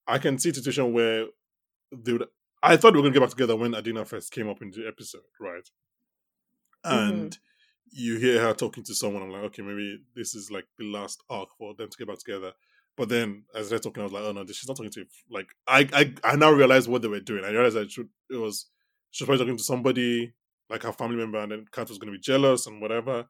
[0.07, 1.25] I can see a situation where
[1.91, 2.27] they would.
[2.61, 4.69] I thought we were going to get back together when Adina first came up in
[4.71, 5.67] the episode, right?
[6.83, 7.89] And mm-hmm.
[7.91, 9.23] you hear her talking to someone.
[9.23, 12.19] I'm like, okay, maybe this is like the last arc for them to get back
[12.19, 12.53] together.
[12.97, 14.99] But then, as they're talking, I was like, oh no, she's not talking to.
[15.01, 15.05] you.
[15.29, 17.43] Like, I, I, I now realized what they were doing.
[17.43, 18.67] I realized that it, should, it was
[19.15, 20.33] she was probably talking to somebody
[20.69, 23.25] like her family member, and then Kat was going to be jealous and whatever.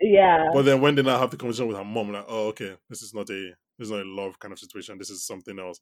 [0.00, 0.44] yeah.
[0.54, 3.02] But then when they now have the conversation with her mom, like, oh, okay, this
[3.02, 4.96] is not a this is not a love kind of situation.
[4.96, 5.80] This is something else.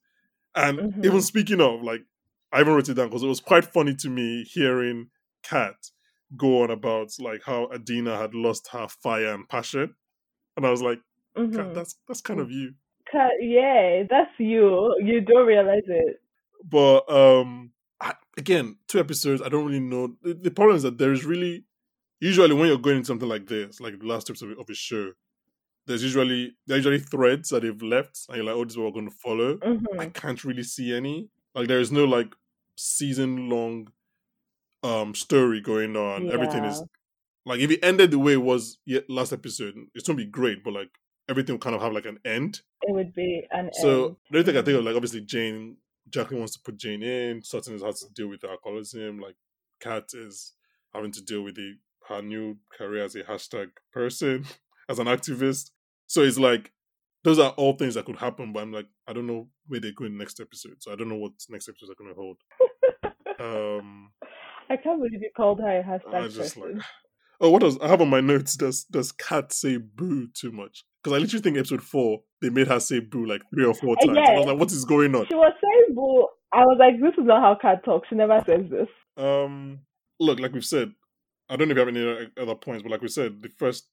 [0.57, 1.05] And Mhm.
[1.05, 2.03] even speaking of, like,
[2.53, 5.11] I even wrote it down because it was quite funny to me hearing
[5.45, 5.77] Kat
[6.37, 9.95] go on about like how Adina had lost her fire and passion,
[10.57, 10.99] and I was like,
[11.37, 11.75] Kat, Mhm.
[11.75, 12.75] that's that's kind of you.
[13.13, 14.97] Ca- yeah, that's you.
[15.01, 16.21] You don't realize it.
[16.65, 17.71] But um,
[18.01, 19.41] I, again, two episodes.
[19.43, 20.17] I don't really know.
[20.23, 21.65] The, the problem is that there is really
[22.21, 25.13] usually when you're going into something like this, like the last episode of a show,
[25.87, 28.79] there's usually there are usually threads that they've left, and you're like, oh, this is
[28.79, 29.57] what we're going to follow.
[29.59, 31.29] hmm I can't really see any.
[31.55, 32.35] Like there is no like
[32.77, 33.89] season long
[34.83, 36.31] um story going on.
[36.31, 36.83] Everything is
[37.47, 40.63] like if it ended the way it was yet last episode, it's gonna be great,
[40.63, 40.91] but like
[41.29, 42.61] everything will kind of have like an end.
[42.83, 44.17] It would be an So end.
[44.31, 45.77] the only thing I think of, like obviously Jane,
[46.11, 47.43] Jacqueline wants to put Jane in.
[47.43, 49.19] Sutton is has to deal with alcoholism.
[49.19, 49.37] Like
[49.81, 50.53] Kat is
[50.95, 51.75] having to deal with the
[52.09, 54.45] her new career as a hashtag person,
[54.89, 55.71] as an activist.
[56.07, 56.73] So it's like
[57.25, 59.93] those are all things that could happen, but I'm like I don't know where they're
[59.93, 60.77] going next episode.
[60.81, 62.37] So I don't know what next episodes are going to hold.
[63.41, 64.11] Um,
[64.71, 66.83] I can't believe you called her a hashtag I just like person.
[67.41, 68.57] oh, what does I have on my notes?
[68.57, 70.85] Does does Kat say boo too much?
[71.03, 73.97] Because I literally think episode four they made her say boo like three or four
[74.01, 74.19] Uh, times.
[74.19, 75.27] And I was like, what is going on?
[75.29, 76.29] She was saying boo.
[76.53, 78.09] I was like, this is not how Kat talks.
[78.09, 78.89] She never says this.
[79.17, 79.81] Um,
[80.21, 80.93] look, like we've said,
[81.49, 83.49] I don't know if you have any other- other points, but like we said, the
[83.49, 83.87] first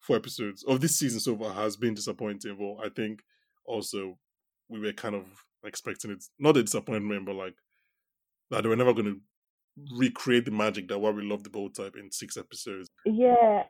[0.00, 2.56] four episodes of this season so far has been disappointing.
[2.58, 3.22] But I think
[3.64, 4.18] also
[4.68, 5.24] we were kind of
[5.64, 7.54] expecting it, not a disappointment, but like
[8.50, 9.20] that they were never going to
[9.96, 12.88] recreate the magic that why we love the bold type in six episodes.
[13.06, 13.62] Yeah.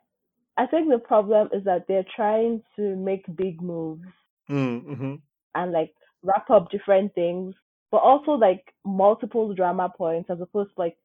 [0.57, 4.05] I think the problem is that they're trying to make big moves
[4.51, 5.15] Mm-hmm.
[5.55, 7.55] and like wrap up different things,
[7.93, 10.97] but also like multiple drama points as opposed to like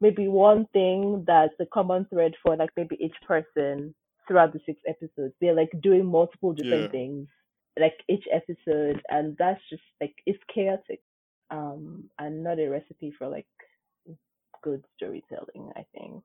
[0.00, 3.94] maybe one thing that's a common thread for like maybe each person
[4.26, 5.34] throughout the six episodes.
[5.40, 6.90] They're like doing multiple different Yeah.
[6.90, 7.28] things
[7.78, 11.02] like each episode, and that's just like it's chaotic.
[11.50, 13.46] um, and not a recipe for like
[14.62, 15.72] good storytelling.
[15.76, 16.24] I think.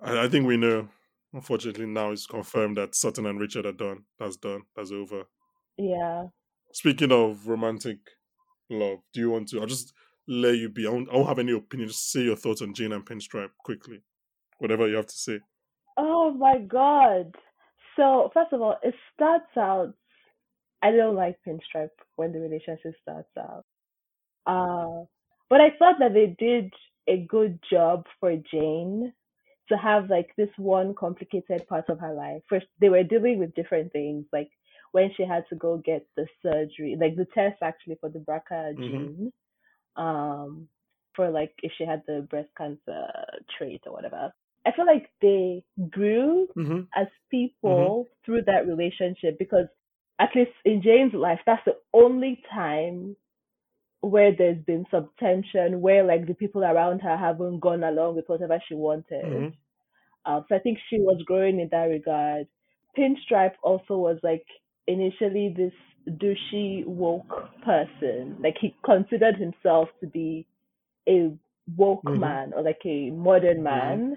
[0.00, 0.88] I, I think we know.
[1.32, 4.04] Unfortunately, now it's confirmed that Sutton and Richard are done.
[4.18, 4.62] That's done.
[4.74, 5.24] That's over.
[5.78, 6.28] Yeah.
[6.76, 7.96] Speaking of romantic
[8.68, 9.60] love, do you want to?
[9.62, 9.94] I'll just
[10.28, 10.86] let you be.
[10.86, 11.88] I won't, I won't have any opinion.
[11.88, 14.02] Just say your thoughts on Jane and Pinstripe quickly.
[14.58, 15.40] Whatever you have to say.
[15.96, 17.34] Oh my god.
[17.96, 19.94] So first of all, it starts out.
[20.82, 23.64] I don't like Pinstripe when the relationship starts out.
[24.46, 25.06] Uh,
[25.48, 26.74] but I thought that they did
[27.08, 29.14] a good job for Jane
[29.70, 32.42] to have like this one complicated part of her life.
[32.50, 34.50] First, they were dealing with different things, like
[34.96, 38.74] when she had to go get the surgery, like the test actually for the BRCA
[38.78, 38.86] Mhm.
[38.86, 39.32] gene,
[39.96, 40.68] um,
[41.14, 43.02] for like if she had the breast cancer
[43.56, 44.32] trait or whatever.
[44.66, 46.80] I feel like they grew Mm-hmm.
[46.94, 49.66] as people through that relationship because
[50.18, 53.16] at least in Jane's life, that's the only time
[54.00, 58.28] where there's been some tension, where like the people around her haven't gone along with
[58.28, 59.24] whatever she wanted.
[59.26, 59.52] Mhm.
[60.24, 62.46] Um, so I think she was growing in that regard.
[62.96, 64.46] Pinstripe also was like
[64.86, 65.72] initially this
[66.08, 68.36] douchey woke person.
[68.40, 70.46] Like he considered himself to be
[71.08, 71.30] a
[71.76, 72.20] woke Mhm.
[72.20, 74.16] man or like a modern man.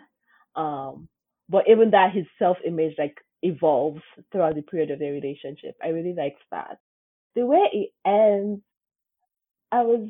[0.55, 1.07] Um,
[1.49, 4.01] but even that his self image like evolves
[4.31, 5.75] throughout the period of their relationship.
[5.83, 6.79] I really liked that.
[7.35, 8.61] The way it ends,
[9.71, 10.09] I was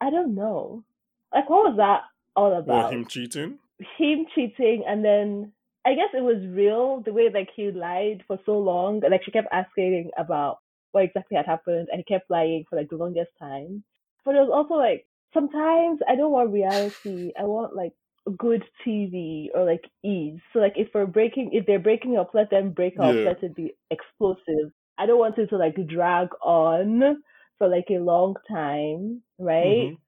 [0.00, 0.84] I don't know.
[1.32, 2.02] Like what was that
[2.36, 2.86] all about?
[2.86, 3.58] Or him cheating?
[3.98, 5.52] him cheating and then
[5.86, 9.00] I guess it was real the way like he lied for so long.
[9.00, 10.58] Like she kept asking about
[10.92, 13.84] what exactly had happened and he kept lying for like the longest time.
[14.24, 17.32] But it was also like sometimes I don't want reality.
[17.38, 17.92] I want like
[18.36, 20.40] good TV or like ease.
[20.52, 23.24] So like if we're breaking if they're breaking up, let them break up, Yeah.
[23.24, 24.72] let it be explosive.
[24.98, 27.22] I don't want it to like drag on
[27.58, 29.88] for like a long time, right?
[29.88, 29.98] Mhm.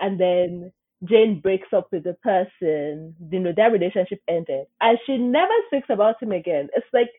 [0.00, 0.72] and then
[1.04, 4.66] Jane breaks up with the person, you know, that relationship ended.
[4.80, 6.68] And she never speaks about him again.
[6.74, 7.10] It's like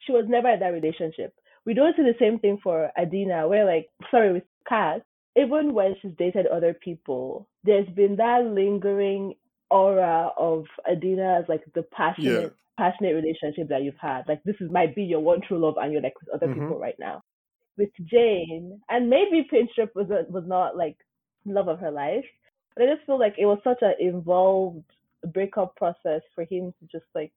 [0.00, 1.34] she was never in that relationship.
[1.64, 5.02] We don't see the same thing for Adina, where like sorry, with Kat,
[5.36, 9.34] even when she's dated other people, there's been that lingering
[9.70, 12.48] aura of Adina as like the passionate Yeah.
[12.76, 14.26] passionate relationship that you've had.
[14.28, 16.54] Like this is might be your one true love and you're like with other Mhm.
[16.54, 17.22] people right now.
[17.76, 20.96] With Jane, and maybe Pinstripe was was not like
[21.44, 22.24] love of her life.
[22.78, 24.84] But I just feel like it was such an involved
[25.32, 27.32] breakup process for him to just like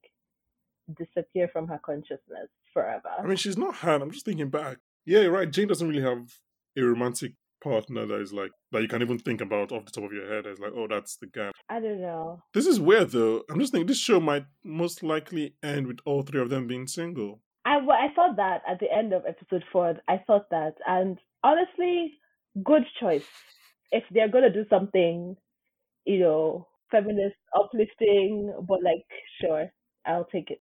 [0.96, 3.10] disappear from her consciousness forever.
[3.18, 4.04] I mean, she's not had.
[4.04, 4.78] I'm just thinking back.
[5.04, 5.50] Yeah, you're right.
[5.50, 6.32] Jane doesn't really have
[6.78, 7.34] a romantic
[7.64, 10.32] partner that is like that you can even think about off the top of your
[10.32, 10.46] head.
[10.46, 11.50] It's like, oh, that's the guy.
[11.70, 12.44] I don't know.
[12.54, 13.42] This is weird though.
[13.50, 16.86] I'm just thinking this show might most likely end with all three of them being
[16.86, 17.42] single.
[17.66, 19.96] I, well, I thought that at the end of episode four.
[20.08, 22.14] I thought that, and honestly,
[22.64, 23.26] good choice.
[23.92, 25.36] If they're gonna do something,
[26.06, 29.06] you know, feminist, uplifting, but like,
[29.42, 29.72] sure,
[30.06, 30.62] I'll take it.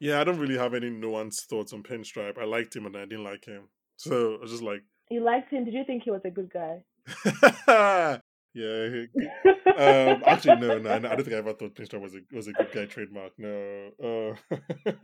[0.00, 2.38] Yeah, I don't really have any nuanced thoughts on Pinstripe.
[2.38, 3.68] I liked him and I didn't like him.
[3.96, 5.64] So I was just like, You liked him?
[5.64, 6.82] Did you think he was a good guy?
[8.54, 9.04] yeah.
[9.66, 12.48] Um, actually, no, no, no, I don't think I ever thought Pinstripe was a was
[12.48, 13.32] a good guy trademark.
[13.38, 13.90] No.
[14.02, 14.56] Uh,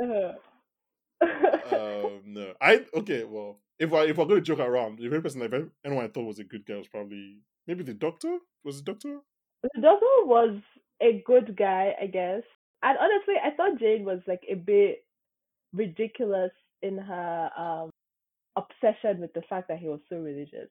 [0.00, 0.32] Uh-huh.
[1.22, 2.52] Um, no.
[2.60, 3.24] I okay.
[3.24, 5.46] Well, if I if going to joke around, the very person I
[5.86, 8.38] anyone I thought was a good guy was probably maybe the doctor.
[8.64, 9.18] Was the doctor?
[9.62, 10.60] The doctor was
[11.00, 12.42] a good guy, I guess.
[12.82, 15.04] And honestly, I thought Jane was like a bit
[15.72, 16.52] ridiculous
[16.82, 17.90] in her um
[18.56, 20.70] obsession with the fact that he was so religious.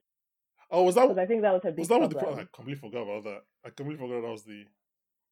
[0.69, 2.19] Oh, was that I think that was her big was that what problem.
[2.19, 2.47] the problem?
[2.51, 3.43] I completely forgot about that.
[3.65, 4.65] I completely forgot that was the.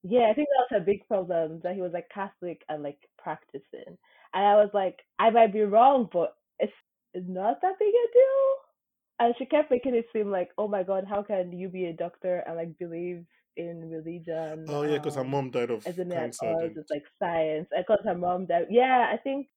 [0.04, 3.00] Yeah, I think that was her big problem that he was like Catholic and like
[3.18, 3.98] practicing.
[4.36, 6.74] And I was like, I might be wrong, but it's
[7.16, 8.48] not that big a deal.
[9.18, 11.94] And she kept making it seem like, oh my god, how can you be a
[11.94, 13.24] doctor and like believe
[13.56, 14.66] in religion?
[14.68, 16.54] Oh yeah, because her um, mom died of isn't it cancer.
[16.60, 17.70] didn't- It's like science.
[17.78, 18.68] I caught her mom that.
[18.70, 19.48] Yeah, I think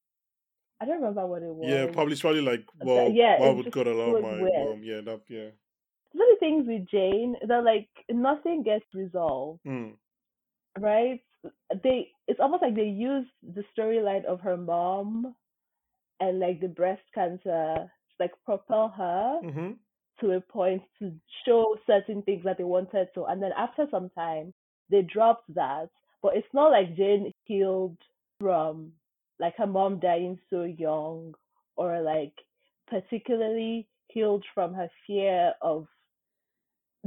[0.81, 1.67] I don't remember what it was.
[1.69, 4.69] Yeah, probably probably like well, yeah, why it would God allow my weird.
[4.69, 4.81] mom?
[4.81, 5.49] Yeah, that yeah.
[6.11, 9.95] Of the things with Jane that like nothing gets resolved, Mm.
[10.79, 11.19] right?
[11.83, 15.35] They it's almost like they use the storyline of her mom
[16.19, 19.71] and like the breast cancer to like propel her hmm
[20.21, 21.11] to a point to
[21.45, 24.53] show certain things that they wanted to, and then after some time
[24.89, 25.89] they dropped that.
[26.21, 27.97] But it's not like Jane healed
[28.39, 28.93] from
[29.39, 31.35] like her mom dying so young,
[31.75, 32.33] or like
[32.89, 35.87] particularly healed from her fear of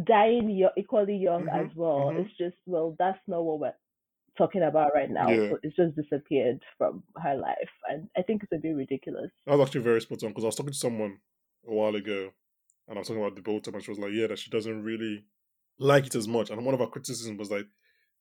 [0.05, 2.09] dying yo- equally young as Mhm, well.
[2.09, 2.17] mhm.
[2.17, 3.75] It's just well, that's not what we're
[4.37, 5.29] talking about right now.
[5.31, 5.51] Yeah.
[5.51, 9.31] So it's just disappeared from her life, and I think it's a bit ridiculous.
[9.47, 11.19] That was actually very spot on because I was talking to someone
[11.67, 12.31] a while ago,
[12.89, 14.83] and I was talking about the boat, and she was like, "Yeah, that she doesn't
[14.83, 15.25] really
[15.79, 17.67] like it as much." And one of our criticisms was like,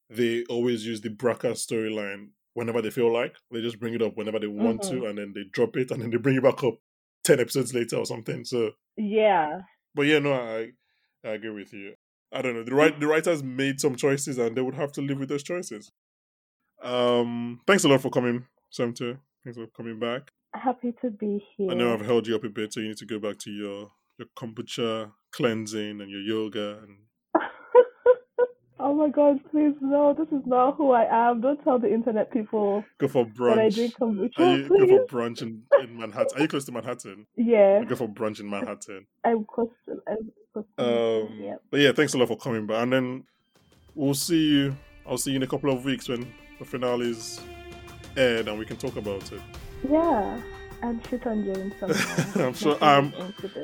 [0.10, 3.36] they always use the BRCA storyline whenever they feel like.
[3.50, 4.90] They just bring it up whenever they want Mhm.
[4.90, 6.76] to, and then they drop it, and then they bring it back up
[7.24, 8.44] ten episodes later or something.
[8.44, 9.62] So, Yeah.
[9.96, 10.74] but yeah, no, I
[11.24, 11.96] I agree with you.
[12.34, 12.64] I don't know.
[12.64, 15.44] The right the writers made some choices, and they would have to live with those
[15.44, 15.92] choices.
[16.82, 19.18] Um, thanks a lot for coming, Samto.
[19.44, 20.32] Thanks for coming back.
[20.54, 21.72] Happy to be here.
[21.72, 23.52] I know I've held you up a bit, so you need to go back to
[23.52, 26.98] your your kombucha cleansing and your yoga and
[28.92, 31.40] oh my god, please no, this is not who I am.
[31.40, 33.56] Don't tell the internet people go for brunch.
[33.56, 36.38] that I drink kombucha, Are you go for brunch in, in Manhattan?
[36.38, 37.26] Are you close to Manhattan?
[37.38, 39.06] Yeah, Go for brunch in Manhattan.
[39.24, 40.84] I'm close to, I'm close to
[41.24, 41.56] Um, yeah.
[41.70, 42.84] But yeah, thanks a lot for coming back.
[42.84, 43.24] And then
[43.96, 44.78] we'll see you.
[45.08, 47.40] I'll see you in a couple of weeks when the finale is
[48.18, 49.42] aired and we can talk about it.
[49.90, 50.42] Yeah,
[50.84, 52.48] and shit on somehow.
[52.48, 53.14] I'm sure- I'm-.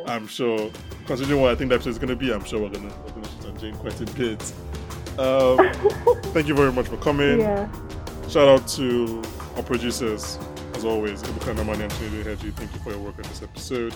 [0.06, 0.72] I'm sure,
[1.06, 2.96] considering what I think the episode is going to be, I'm sure we're going to
[2.98, 4.54] we're gonna shit on Jane quite a bit.
[5.20, 5.58] Um,
[6.34, 7.40] thank you very much for coming.
[7.40, 7.68] yeah.
[8.30, 9.24] Shout out to
[9.56, 10.38] our producers,
[10.76, 12.54] as always, Ibuka Namani and Chinedu Heji.
[12.54, 13.96] Thank you for your work on this episode.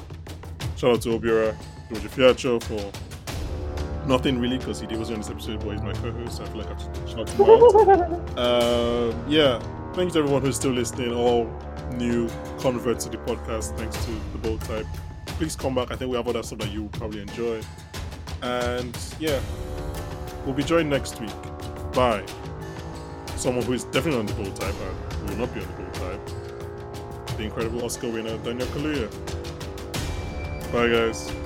[0.77, 1.55] Shout out to Obiora
[1.89, 2.03] George
[2.37, 6.37] Fiacho for nothing really, because he wasn't on this episode, but he's my co-host.
[6.37, 8.37] So I feel like I should shout him out.
[8.37, 9.59] Um, yeah,
[9.93, 11.45] thank you to everyone who's still listening, all
[11.97, 14.87] new converts to the podcast, thanks to the bold type.
[15.25, 15.91] Please come back.
[15.91, 17.61] I think we have other stuff that you will probably enjoy.
[18.41, 19.39] And yeah,
[20.45, 21.31] we'll be joined next week
[21.93, 22.23] by
[23.35, 25.93] someone who is definitely on the bold type and will not be on the bold
[25.95, 27.37] type.
[27.37, 29.09] The incredible Oscar winner, Daniel Kaluuya.
[30.71, 31.40] Bye, guys.